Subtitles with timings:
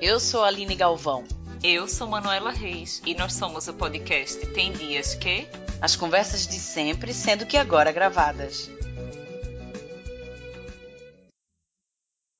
[0.00, 1.24] Eu sou a Aline Galvão.
[1.60, 5.48] Eu sou Manuela Reis e nós somos o podcast Tem Dias Que.
[5.80, 8.70] As conversas de sempre, sendo que agora gravadas.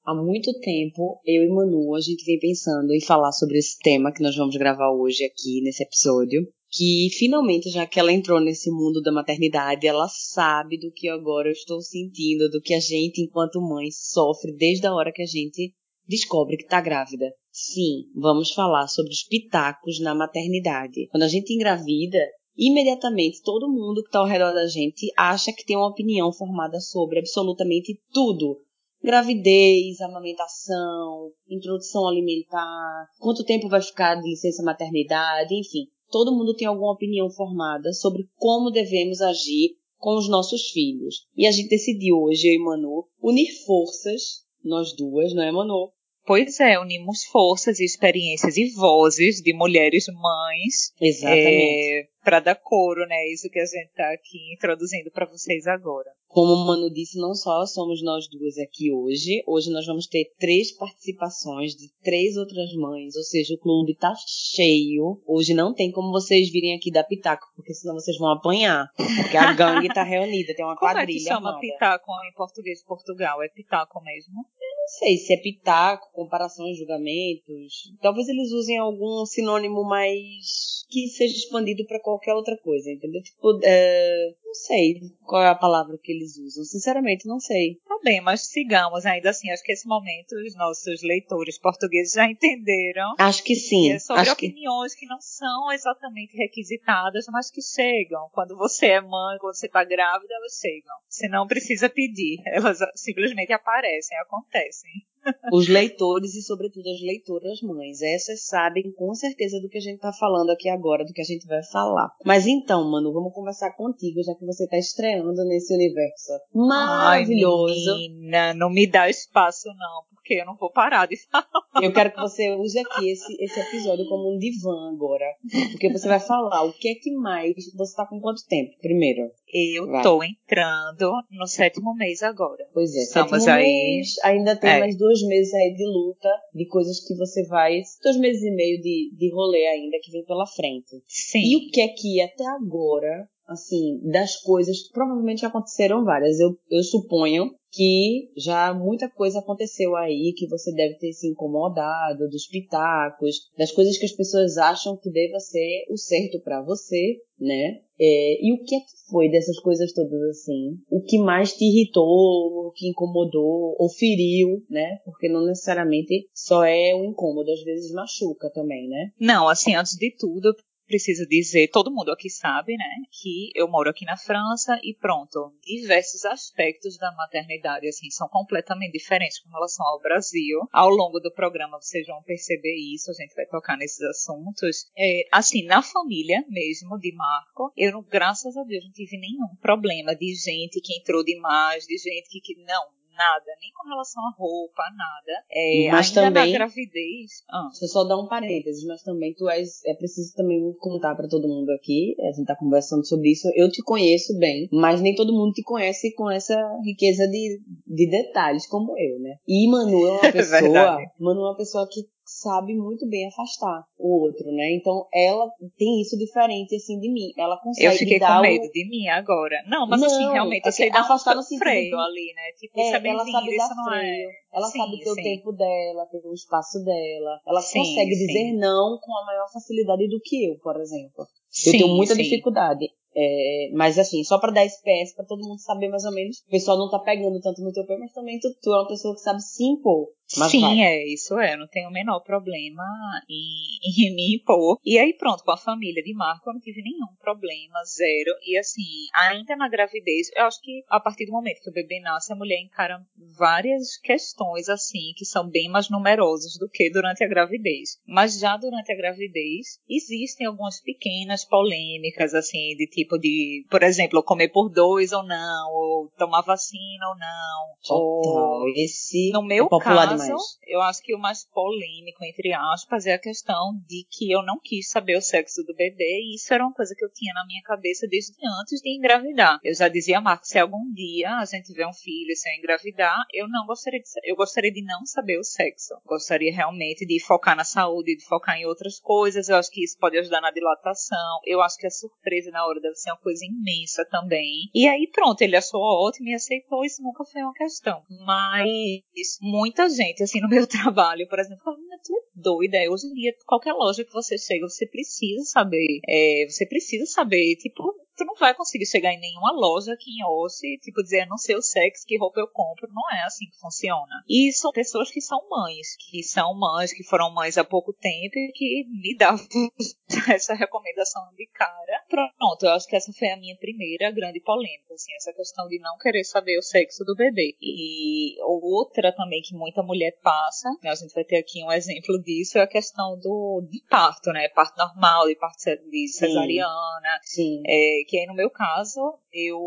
[0.05, 4.13] Há muito tempo, eu e Manu, a gente vem pensando em falar sobre esse tema
[4.13, 6.47] que nós vamos gravar hoje aqui nesse episódio.
[6.71, 11.49] Que finalmente, já que ela entrou nesse mundo da maternidade, ela sabe do que agora
[11.49, 15.27] eu estou sentindo, do que a gente, enquanto mãe, sofre desde a hora que a
[15.27, 15.75] gente
[16.09, 17.27] descobre que está grávida.
[17.61, 21.09] Sim, vamos falar sobre os pitacos na maternidade.
[21.09, 22.25] Quando a gente engravida,
[22.57, 26.79] imediatamente todo mundo que está ao redor da gente acha que tem uma opinião formada
[26.79, 28.61] sobre absolutamente tudo.
[29.03, 35.89] Gravidez, amamentação, introdução alimentar, quanto tempo vai ficar de licença maternidade, enfim.
[36.13, 41.27] Todo mundo tem alguma opinião formada sobre como devemos agir com os nossos filhos.
[41.37, 45.91] E a gente decidiu hoje, eu e Manu, unir forças, nós duas, não é, Manu?
[46.29, 50.93] Pois é, unimos forças e experiências e vozes de mulheres mães.
[51.01, 52.05] Exatamente.
[52.05, 53.17] É, para dar coro, né?
[53.33, 56.11] Isso que a gente está aqui introduzindo para vocês agora.
[56.29, 59.43] Como o Mano disse, não só somos nós duas aqui hoje.
[59.47, 64.13] Hoje nós vamos ter três participações de três outras mães, ou seja, o clube tá
[64.27, 65.23] cheio.
[65.27, 68.87] Hoje não tem como vocês virem aqui dar pitaco, porque senão vocês vão apanhar.
[68.95, 71.17] Porque a gangue tá reunida, tem uma Como quadrilha.
[71.17, 71.61] é que chama armada.
[71.61, 73.43] pitaco em português de Portugal?
[73.43, 74.45] É pitaco mesmo?
[74.89, 77.93] Não sei se é pitaco, comparações, julgamentos.
[78.01, 83.23] Talvez eles usem algum sinônimo mais que seja expandido para qualquer outra coisa, entendeu?
[83.23, 86.65] Tipo, é, não sei qual é a palavra que eles usam.
[86.65, 87.75] Sinceramente, não sei.
[87.87, 89.51] Tá bem, mas sigamos ainda assim.
[89.51, 93.15] Acho que esse momento os nossos leitores portugueses já entenderam.
[93.19, 93.93] Acho que sim.
[93.93, 95.05] É sobre Acho que opiniões que...
[95.05, 98.31] não são exatamente requisitadas, mas que chegam.
[98.33, 100.97] Quando você é mãe, quando você está grávida, elas chegam.
[101.07, 104.78] Você não precisa pedir, elas simplesmente aparecem, acontecem.
[105.53, 108.01] os leitores e, sobretudo, as leitoras mães.
[108.03, 111.25] Essas sabem com certeza do que a gente tá falando aqui agora, do que a
[111.25, 112.11] gente vai falar.
[112.25, 117.91] Mas então, mano, vamos conversar contigo, já que você tá estreando nesse universo maravilhoso.
[117.91, 121.49] Ai, menina, não me dá espaço não, porque eu não vou parar de falar.
[121.83, 125.25] Eu quero que você use aqui esse, esse episódio como um divã agora.
[125.71, 127.55] Porque você vai falar o que é que mais.
[127.75, 129.31] Você tá com quanto tempo, primeiro?
[129.75, 130.03] Eu Vai.
[130.03, 132.67] tô entrando no sétimo mês agora.
[132.75, 133.65] Pois é, Estamos sétimo aí.
[133.65, 134.81] mês, ainda tem É.
[134.81, 137.81] mais dois meses aí de luta, de coisas que você vai.
[138.03, 141.03] Dois meses e meio de, de rolê ainda que vem pela frente.
[141.07, 141.41] Sim.
[141.41, 146.39] E o que é que até agora, assim, das coisas, provavelmente já aconteceram várias.
[146.39, 152.29] Eu, eu suponho que já muita coisa aconteceu aí, que você deve ter se incomodado,
[152.29, 157.17] dos pitacos, das coisas que as pessoas acham que deva ser o certo pra você,
[157.39, 157.81] né?
[158.01, 160.79] É, e o que é que foi dessas coisas todas assim?
[160.89, 164.99] O que mais te irritou, o que incomodou, ou feriu, né?
[165.05, 169.11] Porque não necessariamente só é o incômodo, às vezes machuca também, né?
[169.21, 170.55] Não, assim, antes de tudo,
[170.89, 175.53] preciso dizer, todo mundo aqui sabe, né, que eu moro aqui na França e pronto,
[175.63, 180.61] diversos aspectos da maternidade, assim, são completamente diferentes com relação ao Brasil.
[180.73, 184.91] Ao longo do programa vocês vão perceber isso, a gente vai tocar nesses assuntos.
[184.97, 190.17] É, assim, na família mesmo de Marco, eu, graças a Deus, não tive nenhum problema
[190.17, 194.31] de gente que entrou demais, de gente que, que não, nada, nem com relação à
[194.39, 195.45] roupa, nada.
[195.51, 197.31] É, Mas ainda também- na gravidez.
[197.51, 197.67] Ah.
[197.71, 199.85] Deixa eu só dar um parênteses, mas também tu és.
[199.85, 202.15] É preciso também contar pra todo mundo aqui.
[202.21, 203.49] A gente tá conversando sobre isso.
[203.55, 208.09] Eu te conheço bem, mas nem todo mundo te conhece com essa riqueza de, de
[208.11, 209.37] detalhes como eu, né?
[209.47, 210.61] E Manu é uma pessoa.
[210.61, 211.05] verdade.
[211.19, 212.03] Manu é uma pessoa que
[212.41, 214.73] sabe muito bem afastar o outro, né?
[214.75, 217.33] Então ela tem isso diferente assim de mim.
[217.37, 219.57] Ela consegue Eu fiquei dar com o- medo de mim agora.
[219.67, 221.95] Não, mas assim, Não, realmente, é eu sei que dar afastar no um freio de-
[222.03, 222.43] ali, né?
[222.59, 223.91] Tipo, É, é ela sabe dar é...
[223.91, 225.23] freio, ela Sim, sabe ter o sim.
[225.23, 227.41] tempo dela, ter o espaço dela.
[227.47, 231.27] Ela Sim, consegue dizer não com a maior facilidade do que eu, por exemplo.
[231.51, 232.87] Sim, eu tenho muita dificuldade.
[233.21, 236.39] É, mas assim, só pra dar SPS, pra todo mundo saber mais ou menos.
[236.47, 238.87] O pessoal não tá pegando tanto no teu pé, mas também tu, tu é uma
[238.87, 240.09] pessoa que sabe se impor.
[240.37, 240.81] Mas Sim, vai.
[240.81, 241.55] é, isso é.
[241.55, 242.85] Eu não tenho o menor problema
[243.29, 243.79] em,
[244.11, 244.79] em me impor.
[244.85, 248.31] E aí, pronto, com a família de Marco, eu não tive nenhum problema, zero.
[248.45, 248.83] E assim,
[249.15, 252.37] ainda na gravidez, eu acho que a partir do momento que o bebê nasce, a
[252.37, 253.01] mulher encara
[253.39, 257.99] várias questões, assim, que são bem mais numerosas do que durante a gravidez.
[258.07, 264.23] Mas já durante a gravidez, existem algumas pequenas polêmicas, assim, de tipo de, por exemplo,
[264.23, 267.77] comer por dois ou não, ou tomar vacina ou não.
[267.83, 268.61] Total.
[268.61, 270.18] Ou Esse no meu é caso,
[270.67, 274.59] eu acho que o mais polêmico, entre aspas, é a questão de que eu não
[274.63, 277.47] quis saber o sexo do bebê e isso era uma coisa que eu tinha na
[277.47, 279.59] minha cabeça desde antes de engravidar.
[279.63, 282.55] Eu já dizia a Marcos, se algum dia a gente tiver um filho se eu
[282.59, 285.95] engravidar, eu não gostaria de, eu gostaria de não saber o sexo.
[286.07, 289.49] Gostaria realmente de focar na saúde, de focar em outras coisas.
[289.49, 291.41] Eu acho que isso pode ajudar na dilatação.
[291.45, 294.71] Eu acho que a surpresa na hora deve ser uma coisa imensa também.
[294.75, 298.03] E aí pronto, ele achou ótimo e aceitou, isso nunca foi uma questão.
[298.25, 302.79] Mas muita gente, assim, no meu trabalho, por exemplo, tu é doida.
[302.91, 306.01] Hoje em dia, qualquer loja que você chega, você precisa saber.
[306.09, 310.25] É, você precisa saber, tipo, tu não vai conseguir chegar em nenhuma loja aqui em
[310.25, 312.89] Ossi, tipo, dizer, não sei o sexo, que roupa eu compro.
[312.93, 314.25] Não é assim que funciona.
[314.29, 318.37] E são pessoas que são mães, que são mães, que foram mães há pouco tempo
[318.37, 319.39] e que me davam
[320.35, 322.05] essa recomendação de cara.
[322.09, 325.79] Pronto, eu acho que essa foi a minha primeira grande polêmica, assim, essa questão de
[325.79, 327.57] não querer saber o sexo do bebê.
[327.61, 332.21] E outra também que muita mulher passa, né, a gente vai ter aqui um exemplo
[332.23, 334.49] disso, é a questão do de parto, né?
[334.49, 335.59] Parto normal, de parto
[335.91, 337.21] de cesariana.
[337.23, 337.63] Sim.
[337.67, 339.01] É, que aí no meu caso,
[339.31, 339.61] eu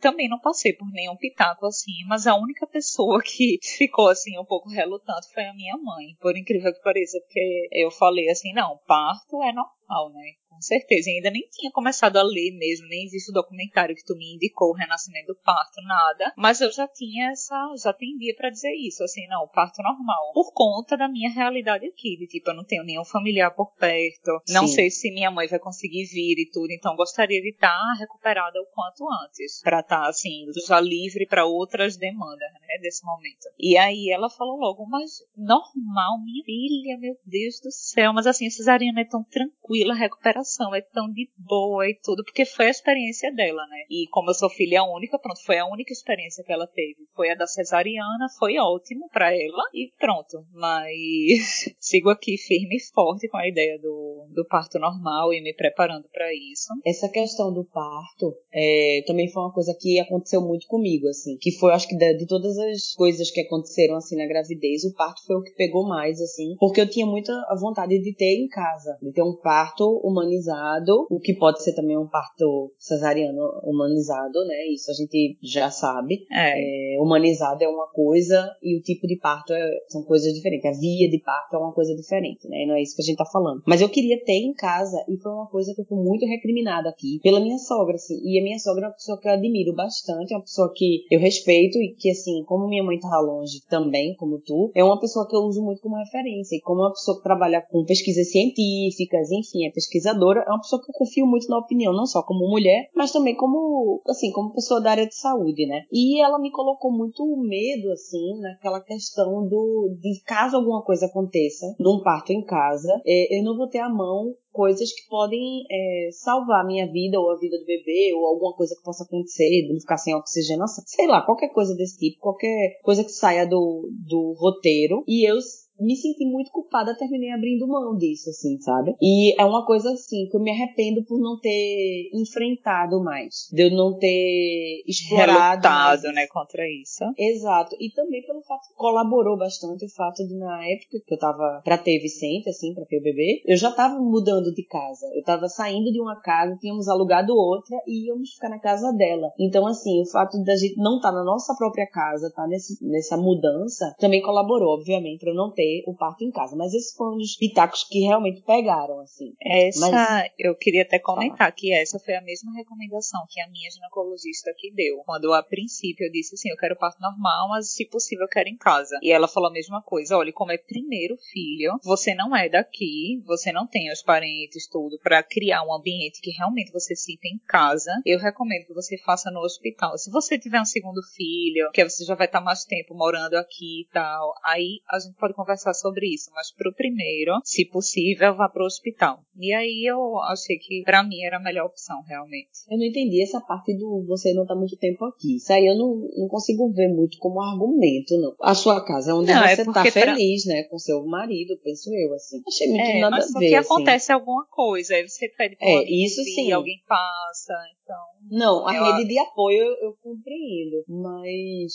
[0.00, 4.44] também não passei por nenhum pitaco assim, mas a única pessoa que ficou assim um
[4.44, 8.78] pouco relutante foi a minha mãe, por incrível que pareça, porque eu falei assim, não,
[8.86, 10.32] parto é normal, né?
[10.56, 11.10] Com certeza.
[11.10, 14.34] E ainda nem tinha começado a ler mesmo, nem existe o documentário que tu me
[14.34, 16.32] indicou, o Renascimento do Parto, nada.
[16.36, 20.32] Mas eu já tinha essa, já tendia para dizer isso, assim, não, parto normal.
[20.32, 24.40] Por conta da minha realidade aqui, de tipo, eu não tenho nenhum familiar por perto,
[24.48, 24.74] não Sim.
[24.74, 28.60] sei se minha mãe vai conseguir vir e tudo, então gostaria de estar tá recuperada
[28.60, 33.46] o quanto antes, para estar, tá, assim, já livre para outras demandas, né, desse momento.
[33.58, 38.46] E aí ela falou logo, mas normal, minha filha, meu Deus do céu, mas assim,
[38.46, 42.66] a cesariana é tão tranquila, a recuperação é tão de boa e tudo, porque foi
[42.66, 43.84] a experiência dela, né?
[43.90, 47.06] E como eu sou filha única, pronto, foi a única experiência que ela teve.
[47.14, 50.44] Foi a da cesariana, foi ótimo para ela e pronto.
[50.52, 55.54] Mas sigo aqui firme e forte com a ideia do, do parto normal e me
[55.54, 56.72] preparando para isso.
[56.84, 61.52] Essa questão do parto é, também foi uma coisa que aconteceu muito comigo, assim, que
[61.52, 65.24] foi, acho que de, de todas as coisas que aconteceram assim na gravidez, o parto
[65.26, 68.98] foi o que pegou mais, assim, porque eu tinha muita vontade de ter em casa,
[69.02, 74.44] de ter um parto humanizado humanizado, o que pode ser também um parto cesariano humanizado,
[74.46, 74.66] né?
[74.72, 76.26] Isso a gente já sabe.
[76.30, 76.96] É.
[76.96, 80.66] É, humanizado é uma coisa e o tipo de parto é, são coisas diferentes.
[80.66, 82.62] A via de parto é uma coisa diferente, né?
[82.62, 83.62] E não é isso que a gente tá falando.
[83.66, 86.88] Mas eu queria ter em casa e foi uma coisa que eu fui muito recriminada
[86.88, 88.18] aqui pela minha sogra, assim.
[88.22, 91.04] E a minha sogra é uma pessoa que eu admiro bastante, é uma pessoa que
[91.10, 95.00] eu respeito e que, assim, como minha mãe tá longe também, como tu, é uma
[95.00, 96.56] pessoa que eu uso muito como referência.
[96.56, 100.82] E como uma pessoa que trabalha com pesquisas científicas, enfim, é pesquisadora é uma pessoa
[100.82, 104.52] que eu confio muito na opinião, não só como mulher, mas também como, assim, como
[104.52, 105.82] pessoa da área de saúde, né?
[105.92, 111.66] E ela me colocou muito medo, assim, naquela questão do, de caso alguma coisa aconteça
[111.78, 116.08] num parto em casa, é, eu não vou ter à mão coisas que podem é,
[116.12, 119.48] salvar a minha vida ou a vida do bebê ou alguma coisa que possa acontecer,
[119.48, 123.90] de ficar sem oxigenação, sei lá, qualquer coisa desse tipo, qualquer coisa que saia do,
[124.08, 125.04] do roteiro.
[125.06, 125.36] E eu
[125.78, 128.94] me senti muito culpada, terminei abrindo mão disso, assim, sabe?
[129.00, 133.62] E é uma coisa assim que eu me arrependo por não ter enfrentado mais, de
[133.62, 137.04] eu não ter explorado Relutado, né, contra isso.
[137.18, 137.76] Exato.
[137.80, 141.60] E também pelo fato que colaborou bastante o fato de na época que eu tava
[141.64, 145.06] para ter Vicente, assim, para ter o bebê, eu já tava mudando de casa.
[145.14, 149.32] Eu tava saindo de uma casa, tínhamos alugado outra e íamos ficar na casa dela.
[149.38, 152.78] Então, assim, o fato da gente não estar tá na nossa própria casa, tá nesse,
[152.84, 156.56] nessa mudança, também colaborou, obviamente, para eu não ter ter o parto em casa.
[156.56, 159.34] Mas esses foram os pitacos que realmente pegaram, assim.
[159.42, 160.30] Essa, mas...
[160.38, 164.72] eu queria até comentar que essa foi a mesma recomendação que a minha ginecologista que
[164.72, 164.98] deu.
[165.04, 168.48] Quando a princípio eu disse assim, eu quero parto normal, mas se possível eu quero
[168.48, 168.98] em casa.
[169.02, 173.22] E ela falou a mesma coisa, olha, como é primeiro filho, você não é daqui,
[173.26, 177.38] você não tem os parentes tudo para criar um ambiente que realmente você sinta em
[177.46, 177.90] casa.
[178.04, 179.96] Eu recomendo que você faça no hospital.
[179.98, 183.82] Se você tiver um segundo filho, que você já vai estar mais tempo morando aqui
[183.82, 188.36] e tal, aí a gente pode conversar conversar sobre isso, mas pro primeiro, se possível,
[188.36, 189.20] vá pro hospital.
[189.38, 192.50] E aí eu achei que para mim era a melhor opção, realmente.
[192.70, 195.36] Eu não entendi essa parte do você não tá muito tempo aqui.
[195.36, 198.34] Isso aí eu não, não consigo ver muito como argumento, não.
[198.40, 200.54] A sua casa é onde não, é você é tá feliz, pra...
[200.54, 200.62] né?
[200.64, 202.42] Com seu marido, penso eu, assim.
[202.46, 203.44] Achei muito é, nada mas a ver.
[203.44, 203.66] Mas que assim.
[203.66, 206.52] acontece alguma coisa, aí você pede pra é, isso sim.
[206.52, 207.96] alguém passa, então
[208.30, 208.84] Não, a eu...
[208.84, 211.72] rede de apoio eu, eu, compreendo, mas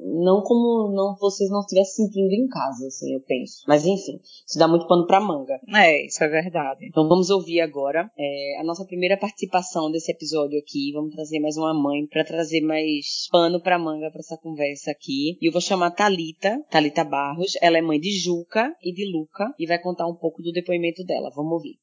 [0.00, 3.64] não como não vocês não estivessem sentindo em casa, assim, eu penso.
[3.66, 5.60] Mas enfim, isso dá muito pano pra manga.
[5.74, 6.86] É, isso é verdade.
[6.86, 10.92] Então vamos ouvir agora é, a nossa primeira participação desse episódio aqui.
[10.92, 15.38] Vamos trazer mais uma mãe para trazer mais pano pra manga para essa conversa aqui.
[15.40, 17.52] E eu vou chamar Talita, Talita Barros.
[17.60, 21.04] Ela é mãe de Juca e de Luca e vai contar um pouco do depoimento
[21.04, 21.30] dela.
[21.34, 21.78] Vamos ouvir.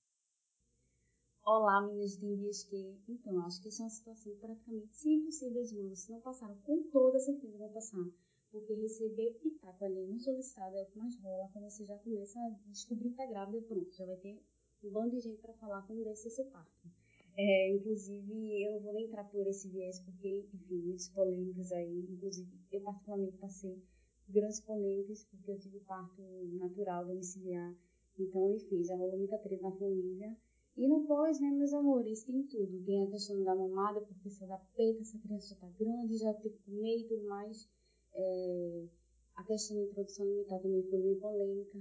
[1.46, 2.76] Olá, minhas lindas que...
[3.08, 6.00] Então, acho que essa é uma situação praticamente 100% das mãos.
[6.00, 8.06] Se não passaram, com toda certeza vão passar.
[8.52, 11.50] Porque receber pitaco ali não solicitado é o que mais rola.
[11.54, 14.42] Quando você já começa a descobrir que tá grávida, pronto, já vai ter
[14.84, 16.90] um bando de gente para falar como deve ser seu parto.
[17.38, 22.06] É, inclusive, eu não vou nem entrar por esse viés, porque, enfim, muitos polêmicos aí.
[22.10, 23.82] Inclusive, eu particularmente passei
[24.28, 26.22] grandes polêmicas, porque eu tive parto
[26.54, 27.76] natural, domiciliar.
[28.18, 30.36] Então, enfim, já rolou muita treta na família.
[30.76, 32.84] E no pós, né, meus amores, tem tudo.
[32.84, 36.34] Tem a questão da mamada, porque se da peita, essa criança já tá grande, já
[36.34, 37.70] tem que comer e tudo mais.
[38.14, 38.88] É,
[39.36, 41.80] a questão da introdução alimentar também foi bem polêmica,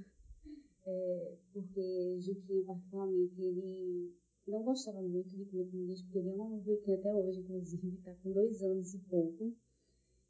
[0.87, 4.14] é, porque Juquinha, particularmente, ele
[4.47, 8.14] não gostava muito de comer comidas, porque ele é uma Juquinha até hoje, inclusive, está
[8.23, 9.52] com dois anos e pouco.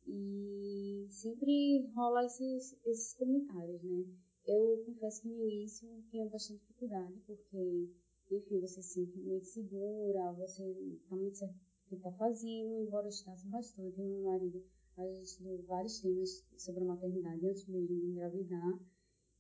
[0.07, 4.07] E sempre rola esses, esses comentários, né?
[4.47, 7.91] Eu confesso que no início tinha bastante dificuldade, porque
[8.31, 10.63] enfim, você se sente muito segura, você
[11.03, 14.63] está muito certo do que está fazendo, embora eu estudasse bastante, meu marido,
[15.03, 18.79] a gente estudou vários temas sobre a maternidade antes mesmo de engravidar,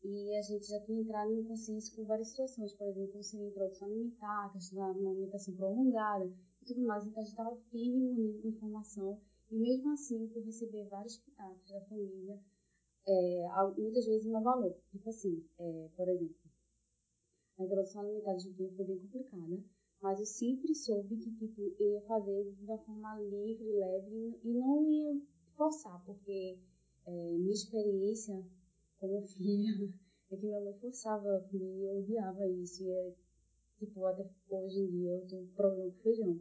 [0.02, 3.88] e a gente já tinha entrado em consciência com várias situações, por exemplo, seria introdução
[3.88, 8.42] alimentar, questão da amamentação prolongada e tudo mais, então a gente estava firme e unido
[8.42, 12.38] com informação, e mesmo assim, por receber vários pitacos da família,
[13.06, 13.48] é,
[13.78, 14.76] muitas vezes não valor.
[14.90, 16.36] Tipo assim, é, por exemplo,
[17.58, 19.64] a introdução alimentar de dia foi bem complicada,
[20.00, 24.52] mas eu sempre soube que tipo, eu ia fazer de uma forma livre, leve e
[24.52, 25.20] não ia
[25.58, 26.56] forçar, porque
[27.04, 28.42] é, minha experiência
[28.98, 29.92] como filha
[30.30, 32.84] é que minha mãe forçava e eu odiava isso.
[32.84, 33.14] E é,
[33.78, 36.40] tipo, até hoje em dia eu tenho problema com feijão.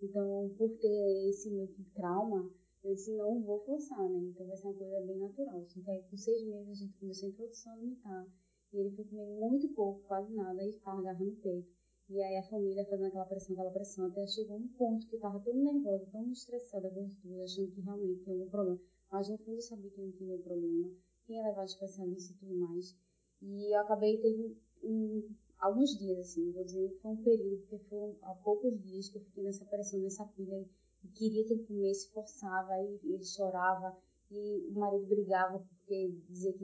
[0.00, 2.52] Então, por ter esse meu trauma,
[2.84, 4.18] eu disse, não vou forçar, né?
[4.18, 5.64] Então vai ser uma coisa bem natural.
[5.66, 8.26] Só que aí, com seis meses, a gente começou a introdução alimentar.
[8.72, 11.77] E ele foi comendo muito pouco, quase nada, e ficava agarrando o peito.
[12.10, 15.20] E aí a família fazendo aquela pressão, aquela pressão, até chegou um ponto que eu
[15.20, 18.80] tava tão nervosa, tão estressada com tudo, achando que realmente tinha algum problema.
[19.12, 20.90] Mas no fundo eu sabia que não tinha nenhum problema,
[21.26, 22.96] tinha levado especialista e tudo mais.
[23.42, 27.78] E eu acabei teve um, alguns dias, assim, vou dizer que foi um período, porque
[27.90, 30.66] foram há poucos dias que eu fiquei nessa pressão, nessa pilha,
[31.04, 33.94] e queria que comer, se forçava, aí ele chorava,
[34.30, 36.58] e o marido brigava porque dizia que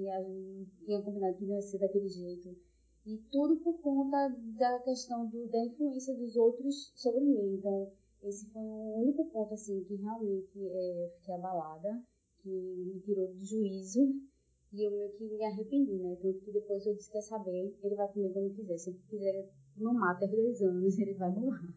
[0.85, 2.57] tinha combinado que não ia ser daquele jeito.
[3.07, 7.57] E tudo por conta da questão do, da influência dos outros sobre mim.
[7.57, 7.93] Então,
[8.23, 12.03] esse foi o único ponto, assim, que realmente é, eu fiquei abalada,
[12.43, 14.01] que me tirou do juízo.
[14.73, 16.17] E eu meio que me arrependi, né?
[16.21, 18.79] Tanto que depois eu disse, quer saber, ele vai comer quando quiser.
[18.79, 21.75] Se ele quiser mamar até dois anos, ele vai mamar.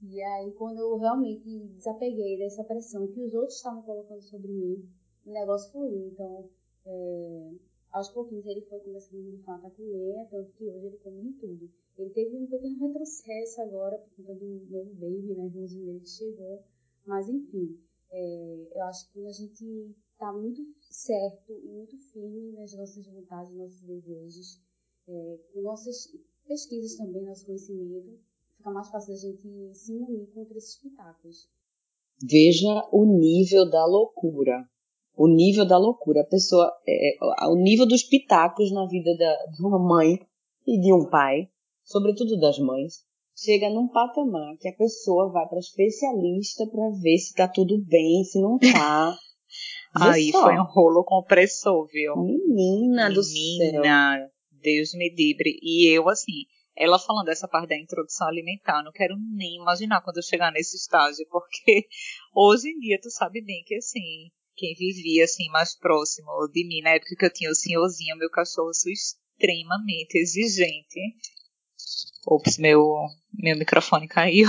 [0.00, 4.88] E aí, quando eu realmente desapeguei dessa pressão que os outros estavam colocando sobre mim,
[5.26, 6.06] o negócio fluiu.
[6.06, 6.48] Então,
[6.86, 7.50] é,
[7.94, 11.70] aos pouquinhos ele foi começando de fato a comer, tanto que hoje ele come tudo.
[11.96, 16.08] Ele teve um pequeno retrocesso agora por conta do novo baby, né, irmãozinho dele que
[16.08, 16.64] chegou.
[17.06, 17.78] Mas, enfim,
[18.10, 20.60] é, eu acho que quando a gente está muito
[20.90, 24.60] certo e muito firme nas nossas vontades, nossos desejos,
[25.06, 26.12] é, com nossas
[26.48, 28.18] pesquisas também, nosso conhecimento,
[28.56, 31.48] fica mais fácil a gente se unir contra esses espetáculos.
[32.20, 34.68] Veja o nível da loucura
[35.16, 36.22] o nível da loucura.
[36.22, 40.18] A pessoa, é, é, o nível dos pitacos na vida da, de uma mãe
[40.66, 41.48] e de um pai,
[41.84, 43.04] sobretudo das mães,
[43.36, 48.24] chega num patamar que a pessoa vai para especialista para ver se tá tudo bem,
[48.24, 49.16] se não tá.
[49.94, 50.42] Aí só.
[50.42, 52.16] foi um rolo compressor, viu?
[52.16, 54.28] Menina, do Menina, céu.
[54.50, 55.56] Deus me livre.
[55.62, 60.16] E eu, assim, ela falando dessa parte da introdução alimentar, não quero nem imaginar quando
[60.16, 61.86] eu chegar nesse estágio, porque
[62.34, 66.80] hoje em dia tu sabe bem que, assim, quem vivia assim mais próximo de mim
[66.82, 71.00] na época que eu tinha o senhorzinho, meu cachorro, eu sou extremamente exigente.
[72.26, 72.94] Ops, meu,
[73.32, 74.48] meu microfone caiu.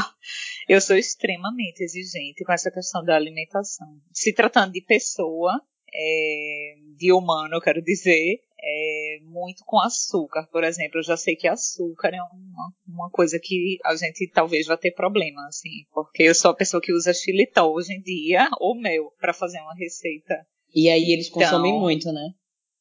[0.68, 4.00] Eu sou extremamente exigente com essa questão da alimentação.
[4.12, 5.62] Se tratando de pessoa,
[5.94, 11.00] é, de humano, eu quero dizer, é, muito com açúcar, por exemplo.
[11.00, 14.92] Eu já sei que açúcar é uma, uma coisa que a gente talvez vai ter
[14.92, 19.12] problema, assim, porque eu sou a pessoa que usa xilitol hoje em dia, ou mel,
[19.20, 20.46] para fazer uma receita.
[20.74, 22.30] E aí eles consomem então, muito, né?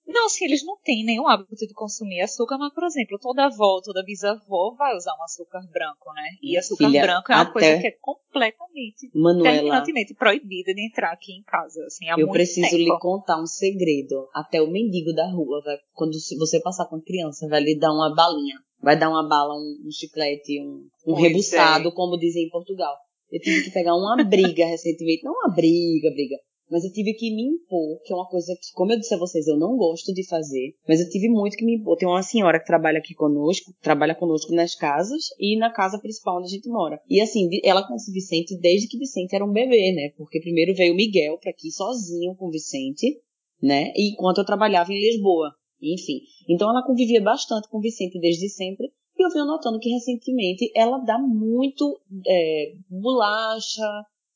[0.06, 3.80] Não, sim, eles não têm nenhum hábito de consumir açúcar, mas, por exemplo, toda avó,
[3.82, 6.28] toda bisavó vai usar um açúcar branco, né?
[6.42, 11.12] E açúcar Filha, branco é uma coisa que é completamente, Manuela, terminantemente proibida de entrar
[11.12, 12.82] aqui em casa, assim, há eu muito preciso tempo.
[12.82, 14.28] lhe contar um segredo.
[14.34, 17.78] Até o mendigo da rua, vai, quando se- você passar com a criança, vai lhe
[17.78, 18.56] dar uma balinha.
[18.82, 21.92] Vai dar uma bala, um, um chiclete, um, um rebuçado, é.
[21.92, 22.94] como dizem em Portugal.
[23.32, 25.24] Eu tive que pegar uma briga recentemente.
[25.24, 26.36] Não uma briga, briga.
[26.70, 29.18] Mas eu tive que me impor, que é uma coisa que, como eu disse a
[29.18, 30.74] vocês, eu não gosto de fazer.
[30.88, 31.96] Mas eu tive muito que me impor.
[31.96, 36.38] Tem uma senhora que trabalha aqui conosco, trabalha conosco nas casas e na casa principal
[36.38, 37.00] onde a gente mora.
[37.08, 40.10] E assim, ela conhece Vicente desde que Vicente era um bebê, né?
[40.16, 43.20] Porque primeiro veio Miguel pra aqui sozinho com Vicente,
[43.62, 43.92] né?
[43.94, 45.52] E enquanto eu trabalhava em Lisboa.
[45.82, 46.20] Enfim.
[46.48, 48.86] Então ela convivia bastante com Vicente desde sempre.
[49.16, 53.82] E eu venho notando que recentemente ela dá muito é, bolacha,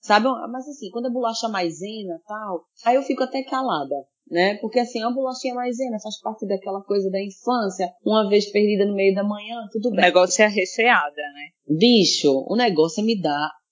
[0.08, 0.26] sabe?
[0.50, 3.94] Mas assim, quando é bolacha maisena tal, aí eu fico até calada.
[4.30, 4.56] Né?
[4.58, 8.94] Porque assim, a bolachinha maisena faz parte daquela coisa da infância, uma vez perdida no
[8.94, 10.00] meio da manhã, tudo O bem.
[10.02, 11.46] negócio é a recheada, né?
[11.66, 13.18] Bicho, o negócio é me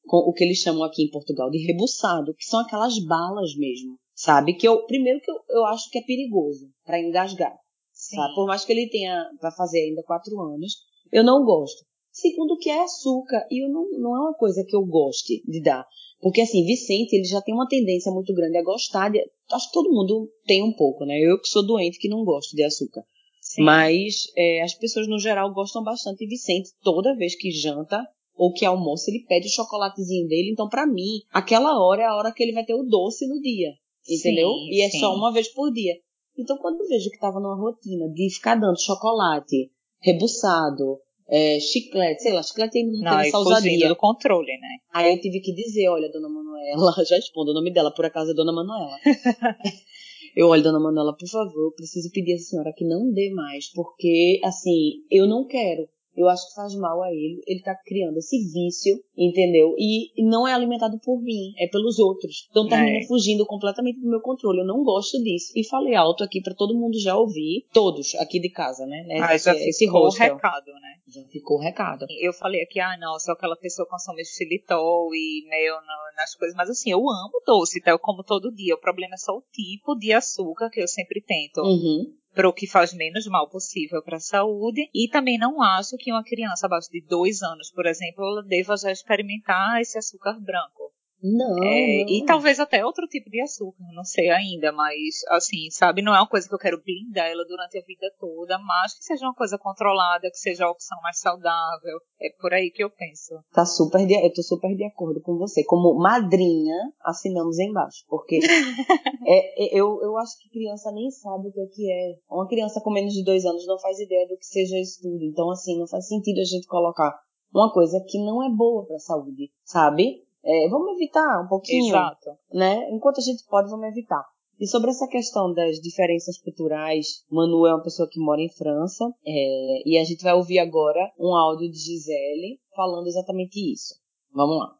[0.07, 3.99] com o que eles chamam aqui em Portugal de rebuçado, que são aquelas balas mesmo,
[4.15, 4.55] sabe?
[4.55, 7.55] Que eu, primeiro que eu, eu acho que é perigoso pra engasgar,
[7.93, 8.17] Sim.
[8.17, 8.35] sabe?
[8.35, 10.77] Por mais que ele tenha, vai fazer ainda quatro anos,
[11.13, 11.85] eu não gosto.
[12.11, 15.61] Segundo que é açúcar, e eu não, não é uma coisa que eu goste de
[15.61, 15.85] dar.
[16.21, 19.21] Porque assim, Vicente, ele já tem uma tendência muito grande a gostar de,
[19.51, 21.19] acho que todo mundo tem um pouco, né?
[21.21, 23.03] Eu que sou doente que não gosto de açúcar.
[23.41, 23.63] Sim.
[23.63, 26.71] Mas é, as pessoas no geral gostam bastante de Vicente.
[26.83, 28.03] Toda vez que janta
[28.35, 30.51] ou que almoça, ele pede o chocolatezinho dele.
[30.51, 33.41] Então, pra mim, aquela hora é a hora que ele vai ter o doce no
[33.41, 33.73] dia.
[34.09, 34.51] Entendeu?
[34.51, 35.01] Sim, e é sim.
[35.01, 35.95] só uma vez por dia.
[36.39, 39.71] Então, quando eu vejo que tava numa rotina de ficar dando chocolate,
[40.01, 43.89] rebuçado, é, chiclete, sei lá, chiclete ainda não, Não, tem essa ousadia.
[43.89, 44.79] do controle, né?
[44.93, 48.31] Aí eu tive que dizer, olha, dona Manuela, já respondo o nome dela, por acaso
[48.31, 48.97] é dona Manuela.
[50.37, 53.73] eu, olha, dona Manuela, por favor, eu preciso pedir à senhora que não dê mais,
[53.73, 55.89] porque, assim, eu não quero.
[56.17, 57.43] Eu acho que faz mal a ele.
[57.47, 59.75] Ele tá criando esse vício, entendeu?
[59.79, 62.47] E não é alimentado por mim, é pelos outros.
[62.51, 63.07] Então termina É.
[63.07, 64.61] fugindo completamente do meu controle.
[64.61, 65.53] Eu não gosto disso.
[65.55, 69.05] E falei alto aqui pra todo mundo já ouvir, todos aqui de casa, né?
[69.21, 70.95] Ah, Esse, já esse ficou o recado, né?
[71.09, 72.07] Já ficou o recado.
[72.21, 76.57] Eu falei aqui, ah, não, só aquela pessoa consome xilitol e mel no- nas coisas,
[76.57, 77.91] mas assim, eu amo doce, tá?
[77.91, 78.75] Eu como todo dia.
[78.75, 82.07] O problema é só o tipo de açúcar que eu sempre tento Uhum.
[82.37, 84.91] Para o que faz menos mal possível para a saúde.
[84.95, 88.77] E também não acho que uma criança abaixo de dois anos, por exemplo, ela deva
[88.77, 90.93] já experimentar esse açúcar branco.
[91.35, 92.09] Não, É, não.
[92.09, 94.97] e talvez até outro tipo de açúcar, não sei ainda, mas
[95.31, 98.59] assim, sabe, não é uma coisa que eu quero blindar ela durante a vida toda,
[98.59, 101.99] mas que seja uma coisa controlada, que seja a opção mais saudável.
[102.21, 103.35] É por aí que eu penso.
[103.53, 105.65] Tá super de, eu tô super de acordo com você.
[105.65, 108.05] Como madrinha, assinamos embaixo.
[108.09, 108.39] Porque
[109.27, 112.19] é, é, eu, eu acho que criança nem sabe o que é que é.
[112.31, 115.25] Uma criança com menos de dois anos não faz ideia do que seja isso tudo.
[115.25, 117.15] Então, assim, não faz sentido a gente colocar
[117.55, 120.26] uma coisa que não é boa pra saúde, sabe?
[120.49, 122.31] É, vamos evitar um pouquinho Exato.
[122.55, 122.89] né?
[122.93, 124.25] Enquanto a gente pode, vamos evitar.
[124.61, 129.05] E sobre essa questão das diferenças culturais, Manu é uma pessoa que mora em França,
[129.27, 133.97] é, e a gente vai ouvir agora um áudio de Gisele falando exatamente isso.
[134.33, 134.73] Vamos lá.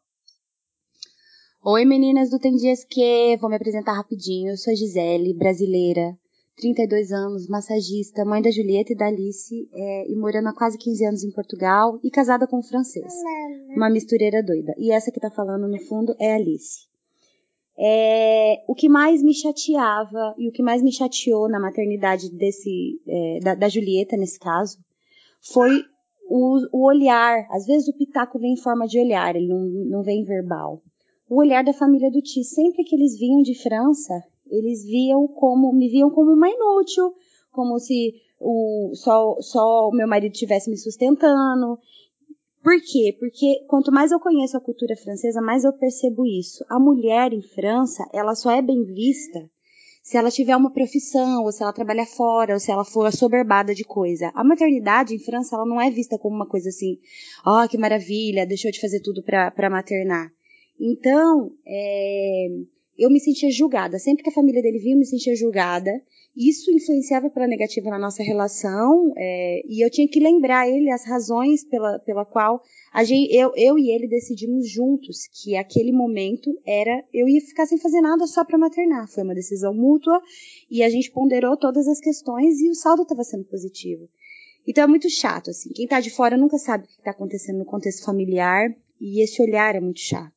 [1.65, 4.51] Oi meninas do Tem Dias Que, vou me apresentar rapidinho.
[4.51, 6.17] Eu sou a Gisele, brasileira,
[6.57, 11.05] 32 anos, massagista, mãe da Julieta e da Alice, é, e morando há quase 15
[11.05, 13.13] anos em Portugal e casada com um francês.
[13.75, 14.73] Uma mistureira doida.
[14.77, 16.87] E essa que tá falando no fundo é a Alice.
[17.79, 22.99] É, o que mais me chateava e o que mais me chateou na maternidade desse,
[23.07, 24.79] é, da, da Julieta, nesse caso,
[25.39, 25.83] foi
[26.27, 27.47] o, o olhar.
[27.51, 30.81] Às vezes o pitaco vem em forma de olhar, ele não, não vem verbal
[31.29, 32.43] o olhar da família do Ti.
[32.43, 37.13] Sempre que eles vinham de França, eles viam como me viam como uma inútil,
[37.51, 41.79] como se o só só o meu marido estivesse me sustentando.
[42.63, 43.15] Por quê?
[43.17, 46.65] Porque quanto mais eu conheço a cultura francesa, mais eu percebo isso.
[46.69, 49.49] A mulher em França, ela só é bem vista
[50.07, 53.75] se ela tiver uma profissão, ou se ela trabalhar fora, ou se ela for assoberbada
[53.75, 54.31] de coisa.
[54.33, 56.97] A maternidade em França, ela não é vista como uma coisa assim,
[57.45, 60.31] ó, oh, que maravilha, deixou de fazer tudo para maternar.
[60.79, 62.47] Então, é,
[62.97, 63.99] eu me sentia julgada.
[63.99, 65.91] Sempre que a família dele vinha, eu me sentia julgada.
[66.35, 69.13] Isso influenciava pela negativa na nossa relação.
[69.15, 72.61] É, e eu tinha que lembrar ele as razões pela, pela qual
[72.93, 77.65] a gente, eu, eu e ele decidimos juntos que aquele momento era eu ia ficar
[77.65, 79.07] sem fazer nada só para maternar.
[79.07, 80.21] Foi uma decisão mútua
[80.69, 84.09] e a gente ponderou todas as questões e o saldo estava sendo positivo.
[84.67, 85.69] Então é muito chato, assim.
[85.69, 89.41] Quem tá de fora nunca sabe o que está acontecendo no contexto familiar e esse
[89.41, 90.33] olhar é muito chato.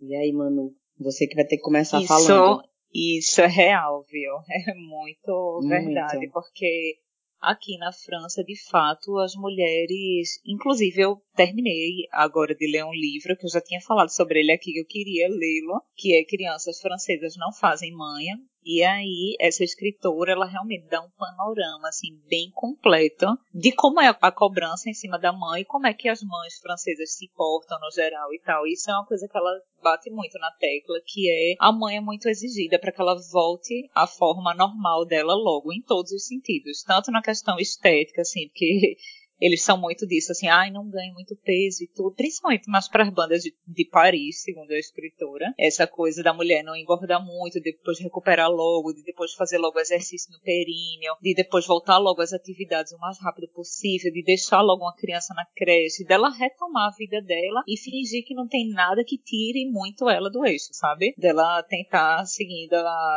[0.00, 2.62] E aí, Manu, você que vai ter que começar Isso, falando.
[2.92, 4.32] Isso é real, viu?
[4.68, 5.68] É muito, muito.
[5.68, 6.96] verdade, porque
[7.40, 10.40] aqui na França, de fato, as mulheres.
[10.44, 14.52] Inclusive, eu terminei agora de ler um livro que eu já tinha falado sobre ele
[14.52, 18.36] aqui, que eu queria lê-lo, que é Crianças Francesas Não Fazem Manha,
[18.70, 24.14] e aí, essa escritora, ela realmente dá um panorama, assim, bem completo de como é
[24.20, 27.90] a cobrança em cima da mãe, como é que as mães francesas se portam no
[27.90, 28.66] geral e tal.
[28.66, 32.00] Isso é uma coisa que ela bate muito na tecla, que é a mãe é
[32.02, 36.82] muito exigida para que ela volte à forma normal dela logo, em todos os sentidos.
[36.82, 38.98] Tanto na questão estética, assim, porque
[39.40, 43.04] eles são muito disso, assim, ai, não ganha muito peso e tudo, principalmente mais para
[43.04, 45.52] as bandas de, de, Paris, segundo a escritora.
[45.58, 49.78] Essa coisa da mulher não engordar muito, de depois recuperar logo, de depois fazer logo
[49.78, 54.60] exercício no períneo, de depois voltar logo às atividades o mais rápido possível, de deixar
[54.60, 58.68] logo uma criança na creche, dela retomar a vida dela e fingir que não tem
[58.68, 61.14] nada que tire muito ela do eixo, sabe?
[61.16, 62.74] Dela tentar seguindo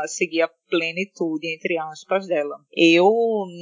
[0.08, 2.56] seguir a plenitude, entre aspas, dela.
[2.72, 3.12] Eu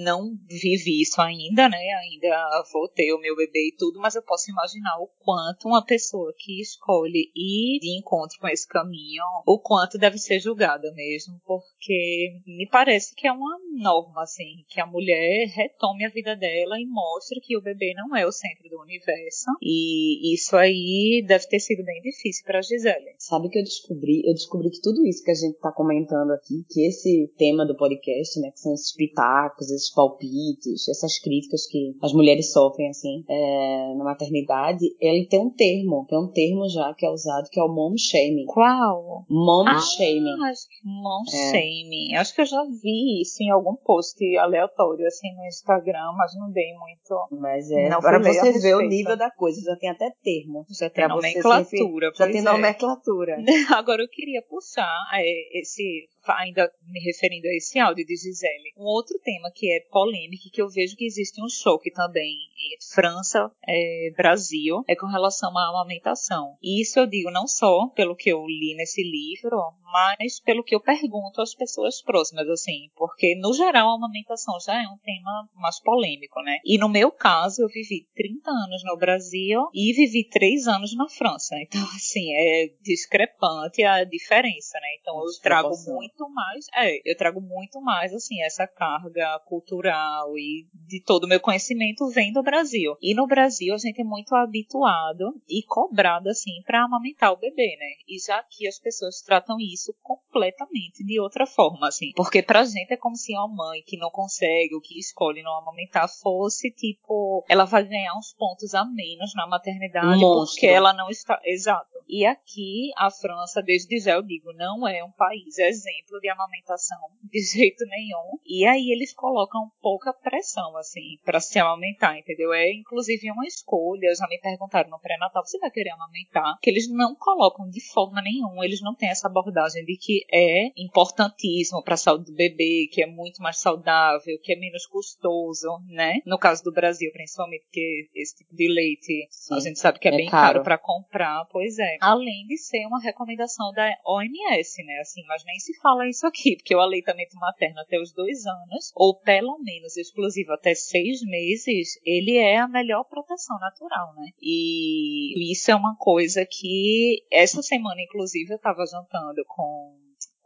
[0.04, 1.84] não vivi isso ainda, né?
[2.04, 5.84] Ainda vou ter o meu bebê e tudo, mas eu posso imaginar o quanto uma
[5.84, 11.42] pessoa que escolhe ir de encontro com esse caminho, o quanto deve ser julgada mesmo,
[11.46, 16.80] porque me parece que é uma norma, assim, que a mulher retome a vida dela
[16.80, 19.46] e mostre que o bebê não é o centro do universo.
[19.62, 23.16] E isso aí deve ter sido bem difícil para Gisele.
[23.18, 24.22] Sabe que eu descobri?
[24.26, 27.66] Eu descobri que tudo isso que a gente está comentando aqui, que esse esse tema
[27.66, 32.90] do podcast, né, que são esses pitacos, esses palpites, essas críticas que as mulheres sofrem,
[32.90, 37.50] assim, é, na maternidade, ele tem um termo, tem um termo já que é usado,
[37.50, 38.46] que é o mom shaming.
[38.46, 39.26] Qual?
[39.30, 40.44] Mom ah, shaming.
[40.44, 41.52] Acho que mom é.
[41.52, 42.16] shaming.
[42.16, 46.52] Acho que eu já vi isso em algum post aleatório, assim, no Instagram, mas não
[46.52, 47.40] dei muito.
[47.40, 50.66] Mas é, não para você ver o nível da coisa, já tem até termo.
[50.70, 52.12] Já tem nomenclatura.
[52.16, 52.42] Já tem é.
[52.42, 53.38] nomenclatura.
[53.76, 58.74] Agora eu queria puxar é, esse ainda me referindo a esse áudio de Gisele.
[58.78, 62.36] Um outro tema que é polêmico, que eu vejo que existe um choque também
[62.74, 66.58] entre França e é, Brasil, é com relação à amamentação.
[66.62, 69.58] E isso eu digo não só pelo que eu li nesse livro,
[69.92, 74.76] mas pelo que eu pergunto às pessoas próximas, assim, porque no geral a amamentação já
[74.82, 76.58] é um tema mais polêmico, né?
[76.64, 81.08] E no meu caso, eu vivi 30 anos no Brasil e vivi 3 anos na
[81.10, 81.56] França.
[81.62, 84.88] Então, assim, é discrepante a diferença, né?
[85.00, 90.38] Então eu trago muito muito mais, é, eu trago muito mais, assim, essa carga cultural
[90.38, 92.96] e de todo o meu conhecimento vem do Brasil.
[93.02, 97.78] E no Brasil a gente é muito habituado e cobrado, assim, para amamentar o bebê,
[97.80, 97.88] né?
[98.08, 102.12] E já que as pessoas tratam isso completamente de outra forma, assim.
[102.16, 105.58] Porque pra gente é como se uma mãe que não consegue ou que escolhe não
[105.58, 110.56] amamentar fosse, tipo, ela vai ganhar uns pontos a menos na maternidade Monstro.
[110.56, 111.40] porque ela não está.
[111.44, 111.90] Exato.
[112.08, 116.30] E aqui, a França, desde já eu digo, não é um país exemplo exemplo de
[116.30, 118.40] amamentação de jeito nenhum.
[118.46, 122.54] E aí eles colocam pouca pressão, assim, para se amamentar, entendeu?
[122.54, 124.14] É inclusive uma escolha.
[124.16, 126.58] Já me perguntaram no pré-natal, você vai querer amamentar?
[126.62, 130.72] Que eles não colocam de forma nenhuma, eles não têm essa abordagem de que é
[130.78, 135.68] importantíssimo para a saúde do bebê, que é muito mais saudável, que é menos custoso,
[135.88, 136.20] né?
[136.26, 140.08] No caso do Brasil, principalmente, porque esse tipo de leite Sim, a gente sabe que
[140.08, 141.98] é, é bem caro, caro para comprar, pois é.
[142.02, 145.00] Além de ser uma recomendação da OMS, né?
[145.00, 148.92] Assim, mas nem se fala isso aqui, porque o aleitamento materno até os dois anos,
[148.96, 154.30] ou pelo menos exclusivo até seis meses, ele é a melhor proteção natural, né?
[154.42, 160.00] E isso é uma coisa que essa semana, inclusive, eu estava jantando com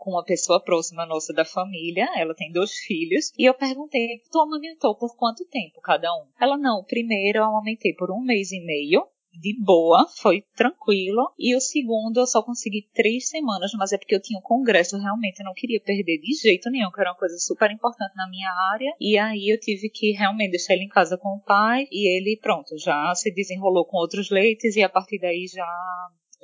[0.03, 4.41] com uma pessoa próxima nossa da família, ela tem dois filhos, e eu perguntei, tu
[4.41, 6.27] amamentou por quanto tempo cada um?
[6.37, 11.33] Ela, não, primeiro eu amamentei por um mês e meio, de boa, foi tranquilo.
[11.37, 14.97] E o segundo eu só consegui três semanas, mas é porque eu tinha um congresso,
[14.97, 18.29] realmente eu não queria perder de jeito nenhum, que era uma coisa super importante na
[18.29, 18.93] minha área.
[18.99, 22.39] E aí eu tive que realmente deixar ele em casa com o pai e ele,
[22.41, 25.65] pronto, já se desenrolou com outros leites e a partir daí já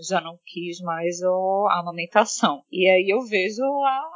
[0.08, 2.62] já não quis mais a amamentação.
[2.72, 4.10] E aí eu vejo a,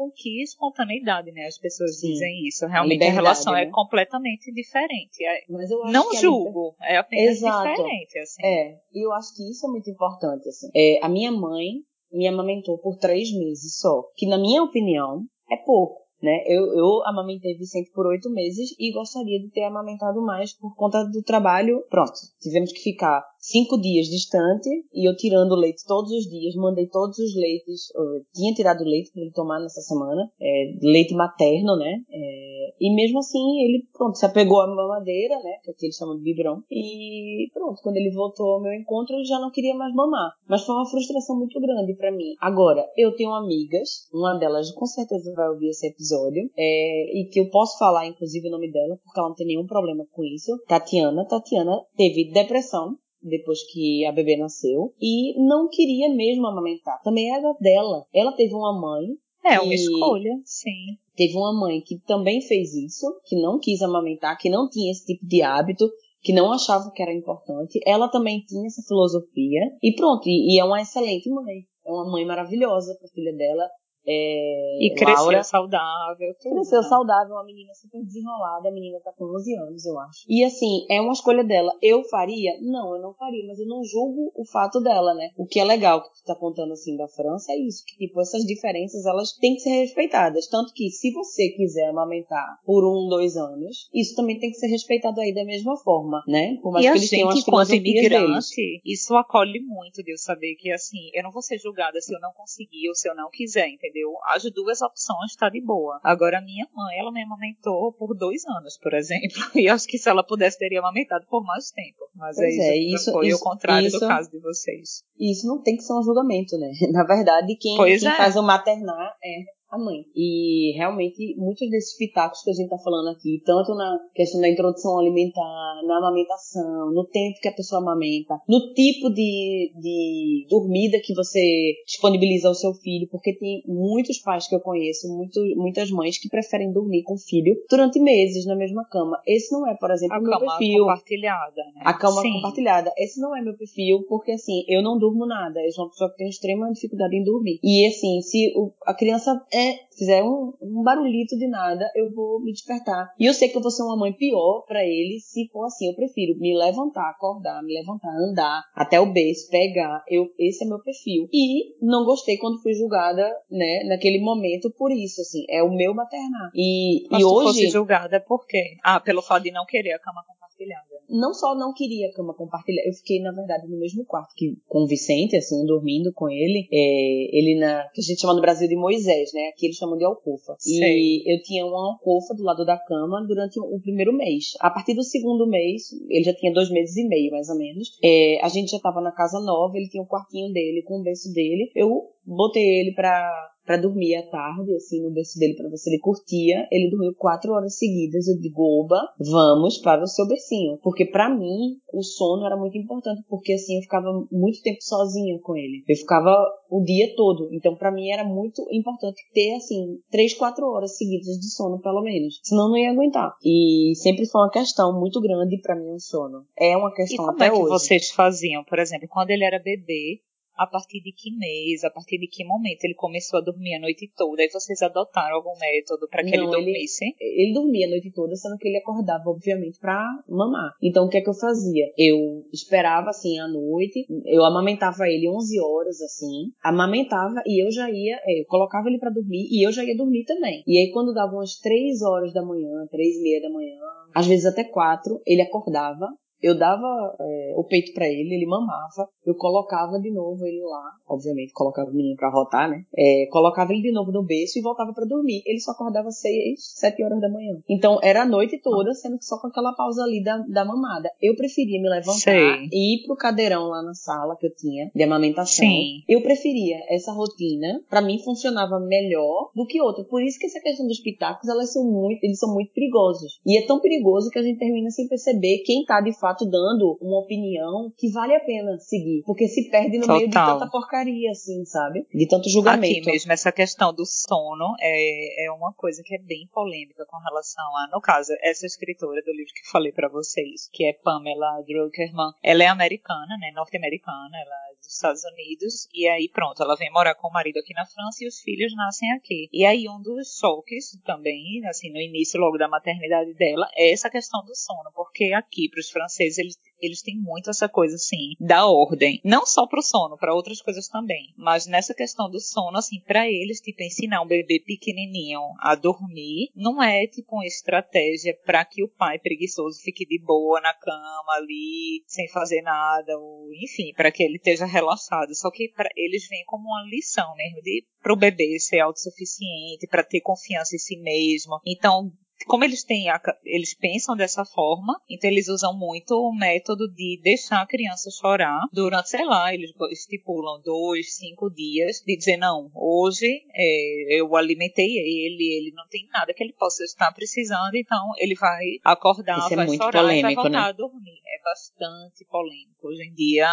[0.00, 1.44] com que espontaneidade, né?
[1.46, 2.12] As pessoas Sim.
[2.12, 2.66] dizem isso.
[2.66, 3.68] Realmente a, a relação é né?
[3.68, 5.22] é completamente diferente.
[5.22, 5.44] É,
[5.92, 7.68] não julgo, é apenas Exato.
[7.68, 8.18] diferente.
[8.18, 8.42] Assim.
[8.42, 10.48] É, e eu acho que isso é muito importante.
[10.48, 10.68] Assim.
[10.74, 15.56] É, a minha mãe me amamentou por três meses só, que na minha opinião é
[15.56, 16.00] pouco.
[16.22, 16.44] Né?
[16.46, 21.02] Eu, eu amamentei Vicente por oito meses e gostaria de ter amamentado mais por conta
[21.04, 21.82] do trabalho.
[21.88, 26.86] Pronto, tivemos que ficar cinco dias distante e eu tirando leite todos os dias, mandei
[26.86, 27.88] todos os leites,
[28.34, 32.02] tinha tirado leite para ele tomar nessa semana, é, leite materno, né?
[32.10, 35.58] É, e mesmo assim ele, pronto, se apegou à mamadeira, né?
[35.64, 36.62] Que aqui eles chamam de biberon.
[36.70, 40.32] E pronto, quando ele voltou ao meu encontro, ele já não queria mais mamar.
[40.48, 42.34] Mas foi uma frustração muito grande para mim.
[42.40, 47.40] Agora, eu tenho amigas, uma delas com certeza vai ouvir esse episódio, é, e que
[47.40, 50.52] eu posso falar, inclusive, o nome dela, porque ela não tem nenhum problema com isso.
[50.66, 51.26] Tatiana.
[51.26, 57.00] Tatiana teve depressão depois que a bebê nasceu e não queria mesmo amamentar.
[57.02, 58.04] Também era dela.
[58.12, 59.08] Ela teve uma mãe.
[59.44, 60.98] É uma escolha, sim.
[61.16, 65.06] Teve uma mãe que também fez isso, que não quis amamentar, que não tinha esse
[65.06, 65.90] tipo de hábito,
[66.22, 67.80] que não achava que era importante.
[67.86, 71.64] Ela também tinha essa filosofia e pronto, e, e é uma excelente mãe.
[71.84, 73.66] É uma mãe maravilhosa para a filha dela.
[74.12, 76.34] É, e cresceu Laura, saudável.
[76.42, 76.88] Tudo, cresceu né?
[76.88, 78.68] saudável, uma menina super desenrolada.
[78.68, 80.24] A menina tá com 11 anos, eu acho.
[80.28, 81.72] E assim, é uma escolha dela.
[81.80, 82.58] Eu faria?
[82.60, 85.30] Não, eu não faria, mas eu não julgo o fato dela, né?
[85.36, 88.20] O que é legal que tu tá contando assim da França é isso, que tipo,
[88.20, 90.48] essas diferenças elas têm que ser respeitadas.
[90.48, 94.66] Tanto que se você quiser amamentar por um, dois anos, isso também tem que ser
[94.66, 96.58] respeitado aí da mesma forma, né?
[96.60, 98.80] Por mais e que eles tenham as enquanto imigrante, deles.
[98.84, 102.20] isso acolhe muito de eu saber que assim, eu não vou ser julgada se eu
[102.20, 103.99] não conseguir ou se eu não quiser, entendeu?
[104.00, 104.12] Entendeu?
[104.26, 106.00] As duas opções tá de boa.
[106.02, 109.20] Agora, a minha mãe, ela me amamentou por dois anos, por exemplo.
[109.60, 111.98] E acho que se ela pudesse, teria amamentado por mais tempo.
[112.14, 115.02] Mas é pois é, isso, isso foi isso, o contrário isso, do caso de vocês.
[115.18, 116.70] Isso não tem que ser um julgamento, né?
[116.92, 118.16] Na verdade, quem, quem é.
[118.16, 120.04] faz o maternar é a mãe.
[120.14, 124.48] E realmente, muitos desses pitacos que a gente tá falando aqui, tanto na questão da
[124.48, 130.98] introdução alimentar, na amamentação, no tempo que a pessoa amamenta, no tipo de, de dormida
[131.02, 135.90] que você disponibiliza ao seu filho, porque tem muitos pais que eu conheço, muito, muitas
[135.90, 139.20] mães que preferem dormir com o filho durante meses na mesma cama.
[139.26, 140.78] Esse não é, por exemplo, a meu cama perfil.
[140.80, 141.82] compartilhada, né?
[141.84, 142.32] A cama Sim.
[142.32, 142.92] compartilhada.
[142.98, 145.60] Esse não é meu perfil, porque assim, eu não durmo nada.
[145.60, 147.60] Eu sou uma pessoa que tem extrema dificuldade em dormir.
[147.62, 149.59] E assim, se o, a criança é,
[149.96, 153.12] fizer um, um, barulhito de nada, eu vou me despertar.
[153.18, 155.88] E eu sei que eu vou ser uma mãe pior para ele se for assim.
[155.88, 160.02] Eu prefiro me levantar, acordar, me levantar, andar até o berço, pegar.
[160.08, 161.28] Eu, esse é meu perfil.
[161.32, 165.44] E não gostei quando fui julgada, né, naquele momento por isso, assim.
[165.48, 166.50] É o meu maternar.
[166.54, 167.46] E, Mas e hoje.
[167.46, 168.76] Fosse julgada por quê?
[168.82, 170.89] Ah, pelo fato de não querer a cama compartilhada.
[171.10, 174.84] Não só não queria cama compartilhada, eu fiquei, na verdade, no mesmo quarto que com
[174.84, 176.68] o Vicente, assim, dormindo com ele.
[176.72, 177.88] É, ele na.
[177.92, 179.48] que a gente chama no Brasil de Moisés, né?
[179.48, 180.54] Aqui eles chamam de alcofa.
[180.58, 181.22] Sei.
[181.24, 184.52] E eu tinha uma alcofa do lado da cama durante o primeiro mês.
[184.60, 187.98] A partir do segundo mês, ele já tinha dois meses e meio, mais ou menos.
[188.02, 191.00] É, a gente já estava na casa nova, ele tinha o um quartinho dele com
[191.00, 191.70] o berço dele.
[191.74, 195.88] Eu botei ele pra para dormir à tarde, assim, no berço dele, para ver se
[195.88, 196.66] ele curtia.
[196.72, 198.26] Ele dormiu quatro horas seguidas.
[198.26, 200.76] Eu digo, oba, vamos para o seu bercinho.
[200.82, 205.38] Porque para mim, o sono era muito importante, porque assim, eu ficava muito tempo sozinha
[205.40, 205.84] com ele.
[205.88, 206.34] Eu ficava
[206.68, 207.48] o dia todo.
[207.52, 212.02] Então, para mim, era muito importante ter, assim, três, quatro horas seguidas de sono, pelo
[212.02, 212.40] menos.
[212.42, 213.36] Senão, não ia aguentar.
[213.44, 216.44] E sempre foi uma questão muito grande para mim o sono.
[216.58, 217.68] É uma questão e como até é que hoje.
[217.68, 218.64] vocês faziam?
[218.64, 220.18] Por exemplo, quando ele era bebê,
[220.56, 223.80] a partir de que mês, a partir de que momento ele começou a dormir a
[223.80, 224.42] noite toda?
[224.42, 227.04] E vocês adotaram algum método para que Não, ele dormisse?
[227.18, 230.72] Ele, ele, dormia a noite toda, sendo que ele acordava, obviamente, para mamar.
[230.82, 231.86] Então, o que é que eu fazia?
[231.96, 237.90] Eu esperava, assim, à noite, eu amamentava ele 11 horas, assim, amamentava e eu já
[237.90, 240.62] ia, é, eu colocava ele para dormir e eu já ia dormir também.
[240.66, 243.76] E aí, quando dava umas 3 horas da manhã, 3 e meia da manhã,
[244.14, 246.06] às vezes até 4, ele acordava,
[246.42, 250.92] eu dava é, o peito para ele, ele mamava, eu colocava de novo ele lá,
[251.08, 252.84] obviamente colocava o menino para rotar, né?
[252.96, 255.42] É, colocava ele de novo no berço e voltava para dormir.
[255.46, 257.58] Ele só acordava seis, sete horas da manhã.
[257.68, 261.10] Então era a noite toda, sendo que só com aquela pausa ali da, da mamada.
[261.20, 262.68] Eu preferia me levantar Sei.
[262.72, 265.66] e ir pro cadeirão lá na sala que eu tinha de amamentação.
[265.66, 266.02] Sim.
[266.08, 270.04] Eu preferia essa rotina, para mim funcionava melhor do que outra.
[270.04, 273.40] Por isso que essa questão dos pitacos, elas são muito, eles são muito perigosos.
[273.46, 276.98] E é tão perigoso que a gente termina sem perceber quem tá de fato dando
[277.00, 279.19] uma opinião que vale a pena seguir.
[279.24, 280.16] Porque se perde no Total.
[280.16, 282.06] meio de tanta porcaria, assim, sabe?
[282.12, 283.00] De tanto julgamento.
[283.00, 287.18] Aqui mesmo, essa questão do sono é, é uma coisa que é bem polêmica com
[287.18, 290.92] relação a, no caso, essa escritora do livro que eu falei para vocês, que é
[290.92, 296.62] Pamela Druckerman, ela é americana, né, norte-americana, ela é dos Estados Unidos, e aí pronto,
[296.62, 299.48] ela vem morar com o marido aqui na França e os filhos nascem aqui.
[299.52, 304.10] E aí um dos choques também, assim, no início logo da maternidade dela, é essa
[304.10, 307.94] questão do sono, porque aqui para os franceses franceses eles, eles têm muito essa coisa,
[307.94, 309.20] assim, da ordem.
[309.24, 311.32] Não só pro sono, para outras coisas também.
[311.36, 316.50] Mas nessa questão do sono, assim, para eles, tipo, ensinar um bebê pequenininho a dormir
[316.54, 321.32] não é, tipo, uma estratégia para que o pai preguiçoso fique de boa na cama
[321.36, 325.34] ali, sem fazer nada, ou enfim, para que ele esteja relaxado.
[325.34, 329.86] Só que para eles vem como uma lição mesmo de para o bebê ser autossuficiente,
[329.88, 331.60] para ter confiança em si mesmo.
[331.66, 332.10] Então,
[332.46, 337.20] como eles têm a, eles pensam dessa forma, então eles usam muito o método de
[337.22, 342.70] deixar a criança chorar durante, sei lá, eles estipulam dois, cinco dias, de dizer não,
[342.74, 348.00] hoje é, eu alimentei ele, ele não tem nada que ele possa estar precisando, então
[348.18, 350.58] ele vai acordar, Isso é vai é chorar polêmico, e vai voltar né?
[350.58, 351.20] a dormir.
[351.26, 353.48] É bastante polêmico hoje em dia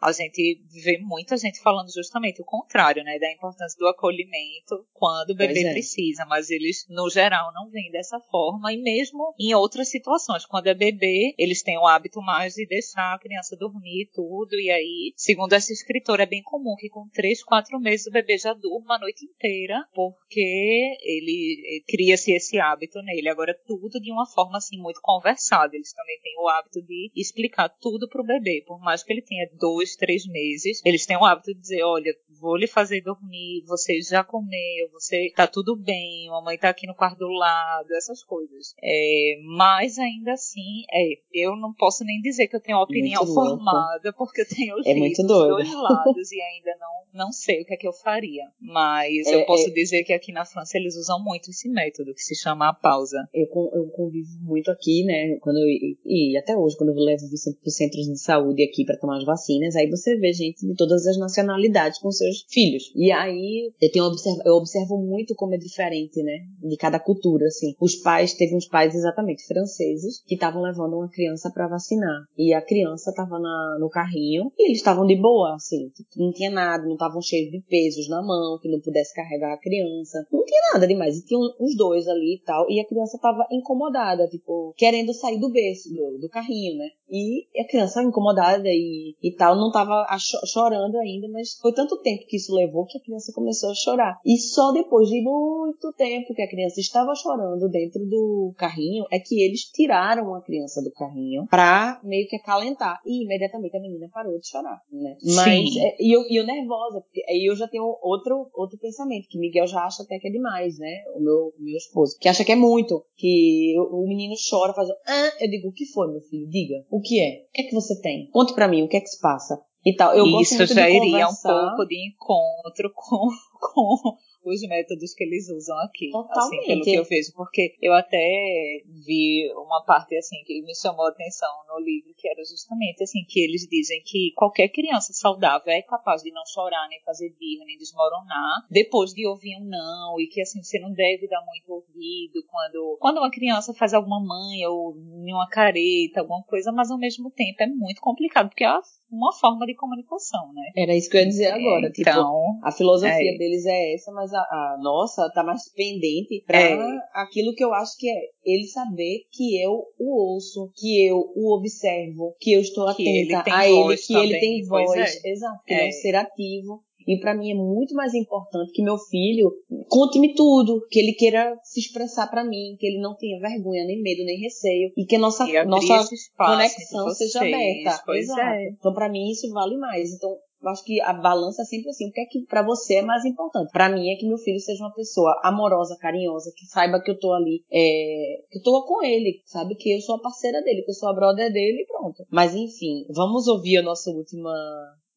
[0.00, 5.30] a gente vê muita gente falando justamente o contrário, né, da importância do acolhimento quando
[5.30, 5.72] o bebê é.
[5.72, 10.66] precisa, mas eles no geral não veem dessa forma e mesmo em outras situações, quando
[10.66, 14.70] é bebê, eles têm o hábito mais de deixar a criança dormir e tudo e
[14.70, 18.52] aí, segundo essa escritora, é bem comum que com três, quatro meses o bebê já
[18.54, 23.28] durma a noite inteira, porque ele eh, cria-se esse hábito nele.
[23.28, 25.74] Agora tudo de uma forma assim muito conversada.
[25.74, 29.48] Eles também têm o hábito de explicar tudo pro bebê, por mais que ele tenha
[29.58, 34.00] dois, três meses, eles têm o hábito de dizer, olha, vou lhe fazer dormir, você
[34.00, 38.22] já comeu, você tá tudo bem, a mamãe tá aqui no quarto do lado, essas
[38.24, 38.74] coisas.
[38.82, 43.24] É, mas ainda assim, é, eu não posso nem dizer que eu tenho uma opinião
[43.26, 45.50] formada, porque eu tenho É lido muito os doido.
[45.56, 48.44] dois lados e ainda não, não sei o que é que eu faria.
[48.60, 49.72] Mas É, eu posso é.
[49.72, 53.18] dizer que aqui na França eles usam muito esse método, que se chama a pausa.
[53.34, 55.36] Eu, eu convivo muito aqui, né?
[55.40, 58.62] Quando eu, e, e até hoje, quando eu levo os centros- os centros de saúde
[58.64, 62.44] aqui para tomar as vacinas, aí você vê gente de todas as nacionalidades com seus
[62.48, 62.92] filhos.
[62.94, 66.38] E aí eu tenho observa, eu observo muito como é diferente, né?
[66.62, 67.74] De cada cultura, assim.
[67.80, 72.24] Os pais, teve uns pais exatamente franceses que estavam levando uma criança para vacinar.
[72.36, 75.88] E a criança tava na, no carrinho e eles estavam de boa, assim.
[75.90, 79.52] tipo, Não tinha nada, não estavam cheios de pesos na mão, que não pudesse carregar
[79.52, 80.24] a criança.
[80.32, 81.18] Não tinha nada demais.
[81.18, 82.70] E tinha os dois ali e tal.
[82.70, 86.88] E a criança tava incomodada, tipo, querendo sair do berço, do, do carrinho, né?
[87.10, 91.72] E a criança incomodada e, e tal, não tava a cho- chorando ainda, mas foi
[91.72, 94.18] tanto tempo que isso levou que a criança começou a chorar.
[94.24, 99.18] E só depois de muito tempo que a criança estava chorando dentro do carrinho, é
[99.18, 103.00] que eles tiraram a criança do carrinho pra meio que acalentar.
[103.06, 105.16] E imediatamente a menina parou de chorar, né?
[105.34, 105.80] Mas, Sim.
[105.80, 109.66] é, e eu, eu nervosa, porque aí eu já tenho outro, outro pensamento, que Miguel
[109.66, 111.02] já acha até que é demais, né?
[111.14, 114.88] O meu, o meu esposo, que acha que é muito, que o, menino chora, faz,
[115.06, 116.48] ah, eu digo, o que foi, meu filho?
[116.48, 117.46] Diga, o que é?
[117.48, 118.28] O que é que você tem?
[118.30, 119.59] Conte pra mim, o que é que se passa?
[119.84, 120.14] E tal.
[120.14, 125.76] Eu Isso já iria um pouco de encontro com, com os métodos que eles usam
[125.78, 126.08] aqui.
[126.08, 126.66] Assim, Totalmente.
[126.66, 127.32] pelo que eu vejo.
[127.34, 132.28] Porque eu até vi uma parte assim que me chamou a atenção no livro, que
[132.28, 136.88] era justamente assim, que eles dizem que qualquer criança saudável é capaz de não chorar,
[136.88, 140.92] nem fazer birra, nem desmoronar, depois de ouvir um não, e que assim, você não
[140.92, 146.42] deve dar muito ouvido quando, quando uma criança faz alguma manha ou nenhuma careta, alguma
[146.44, 148.68] coisa, mas ao mesmo tempo é muito complicado, porque é
[149.10, 150.62] uma forma de comunicação, né?
[150.76, 151.90] Era isso que eu ia dizer agora.
[151.90, 153.36] Tipo, Então, a filosofia é.
[153.38, 156.78] deles é essa, mas a, a nossa tá mais pendente pra É.
[157.14, 161.54] aquilo que eu acho que é ele saber que eu o ouço, que eu o
[161.56, 165.20] observo, que eu estou ele atenta tem a ele, que ele também, tem pois voz.
[165.24, 165.30] é.
[165.30, 165.88] Exato, que ele é É.
[165.88, 166.82] um ser ativo.
[167.10, 169.50] E pra mim é muito mais importante que meu filho
[169.88, 174.00] conte-me tudo, que ele queira se expressar pra mim, que ele não tenha vergonha, nem
[174.00, 178.02] medo, nem receio, e que a nossa, e nossa conexão entre seja vocês, aberta.
[178.06, 178.40] Pois Exato.
[178.40, 178.68] é.
[178.68, 180.12] Então, pra mim, isso vale mais.
[180.12, 180.30] Então,
[180.62, 182.08] eu acho que a balança é sempre assim.
[182.08, 183.72] O que é que pra você é mais importante?
[183.72, 187.18] Pra mim é que meu filho seja uma pessoa amorosa, carinhosa, que saiba que eu
[187.18, 189.74] tô ali, é, que eu tô com ele, sabe?
[189.74, 192.24] Que eu sou a parceira dele, que eu sou a brother dele e pronto.
[192.30, 194.52] Mas enfim, vamos ouvir a nossa última,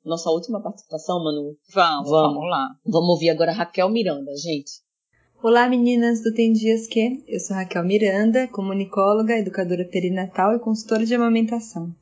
[0.05, 1.55] nossa última participação, Manu.
[1.73, 2.33] Vamos, Vamos.
[2.35, 2.69] vamos, lá.
[2.85, 4.81] Vamos ouvir agora a Raquel Miranda, gente.
[5.41, 11.05] Olá meninas do Tem Dias Que, eu sou Raquel Miranda, comunicóloga, educadora perinatal e consultora
[11.05, 11.93] de amamentação.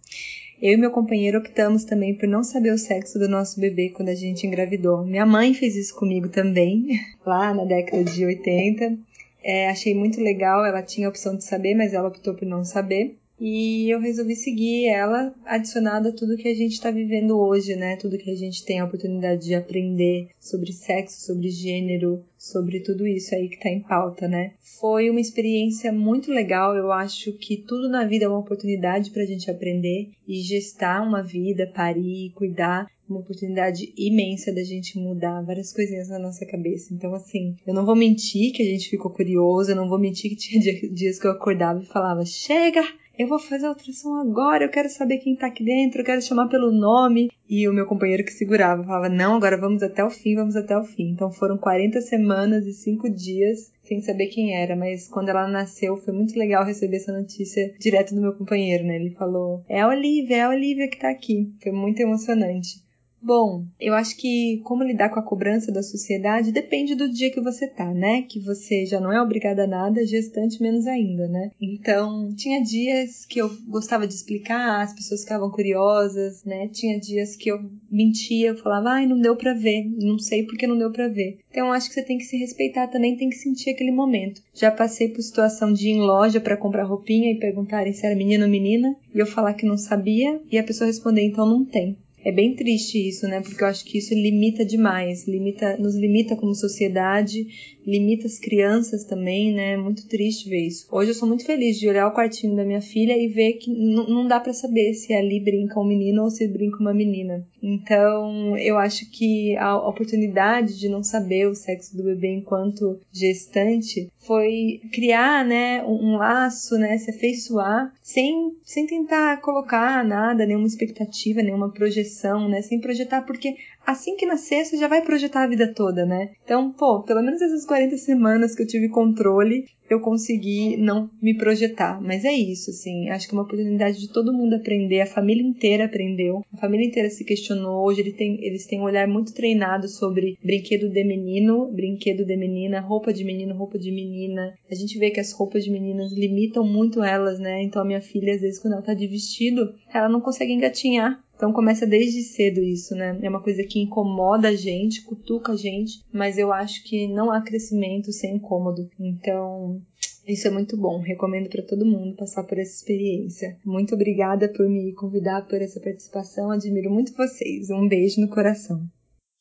[0.62, 4.10] Eu e meu companheiro optamos também por não saber o sexo do nosso bebê quando
[4.10, 5.04] a gente engravidou.
[5.04, 8.96] Minha mãe fez isso comigo também, lá na década de 80.
[9.44, 12.64] É, achei muito legal, ela tinha a opção de saber, mas ela optou por não
[12.64, 13.18] saber.
[13.44, 17.96] E eu resolvi seguir ela adicionada a tudo que a gente está vivendo hoje, né?
[17.96, 23.08] Tudo que a gente tem a oportunidade de aprender sobre sexo, sobre gênero, sobre tudo
[23.08, 24.52] isso aí que tá em pauta, né?
[24.80, 26.76] Foi uma experiência muito legal.
[26.76, 31.24] Eu acho que tudo na vida é uma oportunidade pra gente aprender e gestar uma
[31.24, 36.94] vida, parir, cuidar uma oportunidade imensa da gente mudar várias coisinhas na nossa cabeça.
[36.94, 40.30] Então, assim, eu não vou mentir que a gente ficou curioso, eu não vou mentir
[40.30, 42.82] que tinha dia- dias que eu acordava e falava: chega,
[43.18, 46.22] eu vou fazer a ultrassom agora, eu quero saber quem tá aqui dentro, eu quero
[46.22, 47.30] chamar pelo nome.
[47.50, 50.78] E o meu companheiro que segurava falava, não, agora vamos até o fim, vamos até
[50.78, 51.10] o fim.
[51.10, 55.98] Então foram 40 semanas e 5 dias sem saber quem era, mas quando ela nasceu
[55.98, 58.96] foi muito legal receber essa notícia direto do meu companheiro, né?
[58.96, 61.54] Ele falou: "É a Olivia, é a Olivia que tá aqui".
[61.62, 62.82] Foi muito emocionante.
[63.24, 67.40] Bom, eu acho que como lidar com a cobrança da sociedade depende do dia que
[67.40, 68.24] você tá, né?
[68.24, 71.52] Que você já não é obrigada a nada, gestante menos ainda, né?
[71.62, 76.68] Então, tinha dias que eu gostava de explicar, as pessoas ficavam curiosas, né?
[76.70, 77.60] Tinha dias que eu
[77.92, 81.38] mentia, eu falava, ai, não deu pra ver, não sei porque não deu pra ver.
[81.52, 84.42] Então, acho que você tem que se respeitar também, tem que sentir aquele momento.
[84.54, 88.16] Já passei por situação de ir em loja para comprar roupinha e perguntarem se era
[88.16, 91.64] menino ou menina, e eu falar que não sabia, e a pessoa responder, então não
[91.64, 91.96] tem.
[92.24, 93.42] É bem triste isso, né?
[93.42, 97.48] Porque eu acho que isso limita demais, limita, nos limita como sociedade,
[97.86, 99.74] limita as crianças também, né?
[99.74, 100.88] É muito triste ver isso.
[100.92, 103.70] Hoje eu sou muito feliz de olhar o quartinho da minha filha e ver que
[103.72, 107.46] não dá para saber se ali brinca um menino ou se brinca uma menina.
[107.62, 114.10] Então, eu acho que a oportunidade de não saber o sexo do bebê enquanto gestante
[114.20, 121.42] foi criar, né, um, laço, né, se afeiçoar, sem, sem tentar colocar nada, nenhuma expectativa,
[121.42, 123.56] nenhuma projeção, né, sem projetar, porque
[123.86, 126.32] assim que nascer, você já vai projetar a vida toda, né?
[126.44, 131.36] Então, pô, pelo menos essas 40 semanas que eu tive controle, eu consegui não me
[131.36, 132.02] projetar.
[132.02, 135.44] Mas é isso, assim, acho que é uma oportunidade de todo mundo aprender, a família
[135.44, 137.86] inteira aprendeu, a família inteira se questionou.
[137.86, 142.38] Hoje ele tem, eles têm um olhar muito treinado sobre brinquedo de menino, brinquedo de
[142.38, 144.54] menina, roupa de menino, roupa de menina.
[144.70, 147.62] A gente vê que as roupas de meninas limitam muito elas, né?
[147.62, 151.22] Então a minha filha, às vezes, quando ela tá de vestido, ela não consegue engatinhar
[151.42, 153.18] então começa desde cedo isso, né?
[153.20, 157.32] É uma coisa que incomoda a gente, cutuca a gente, mas eu acho que não
[157.32, 158.88] há crescimento sem incômodo.
[159.00, 159.82] Então,
[160.28, 163.58] isso é muito bom, recomendo para todo mundo passar por essa experiência.
[163.66, 167.72] Muito obrigada por me convidar por essa participação, admiro muito vocês.
[167.72, 168.80] Um beijo no coração.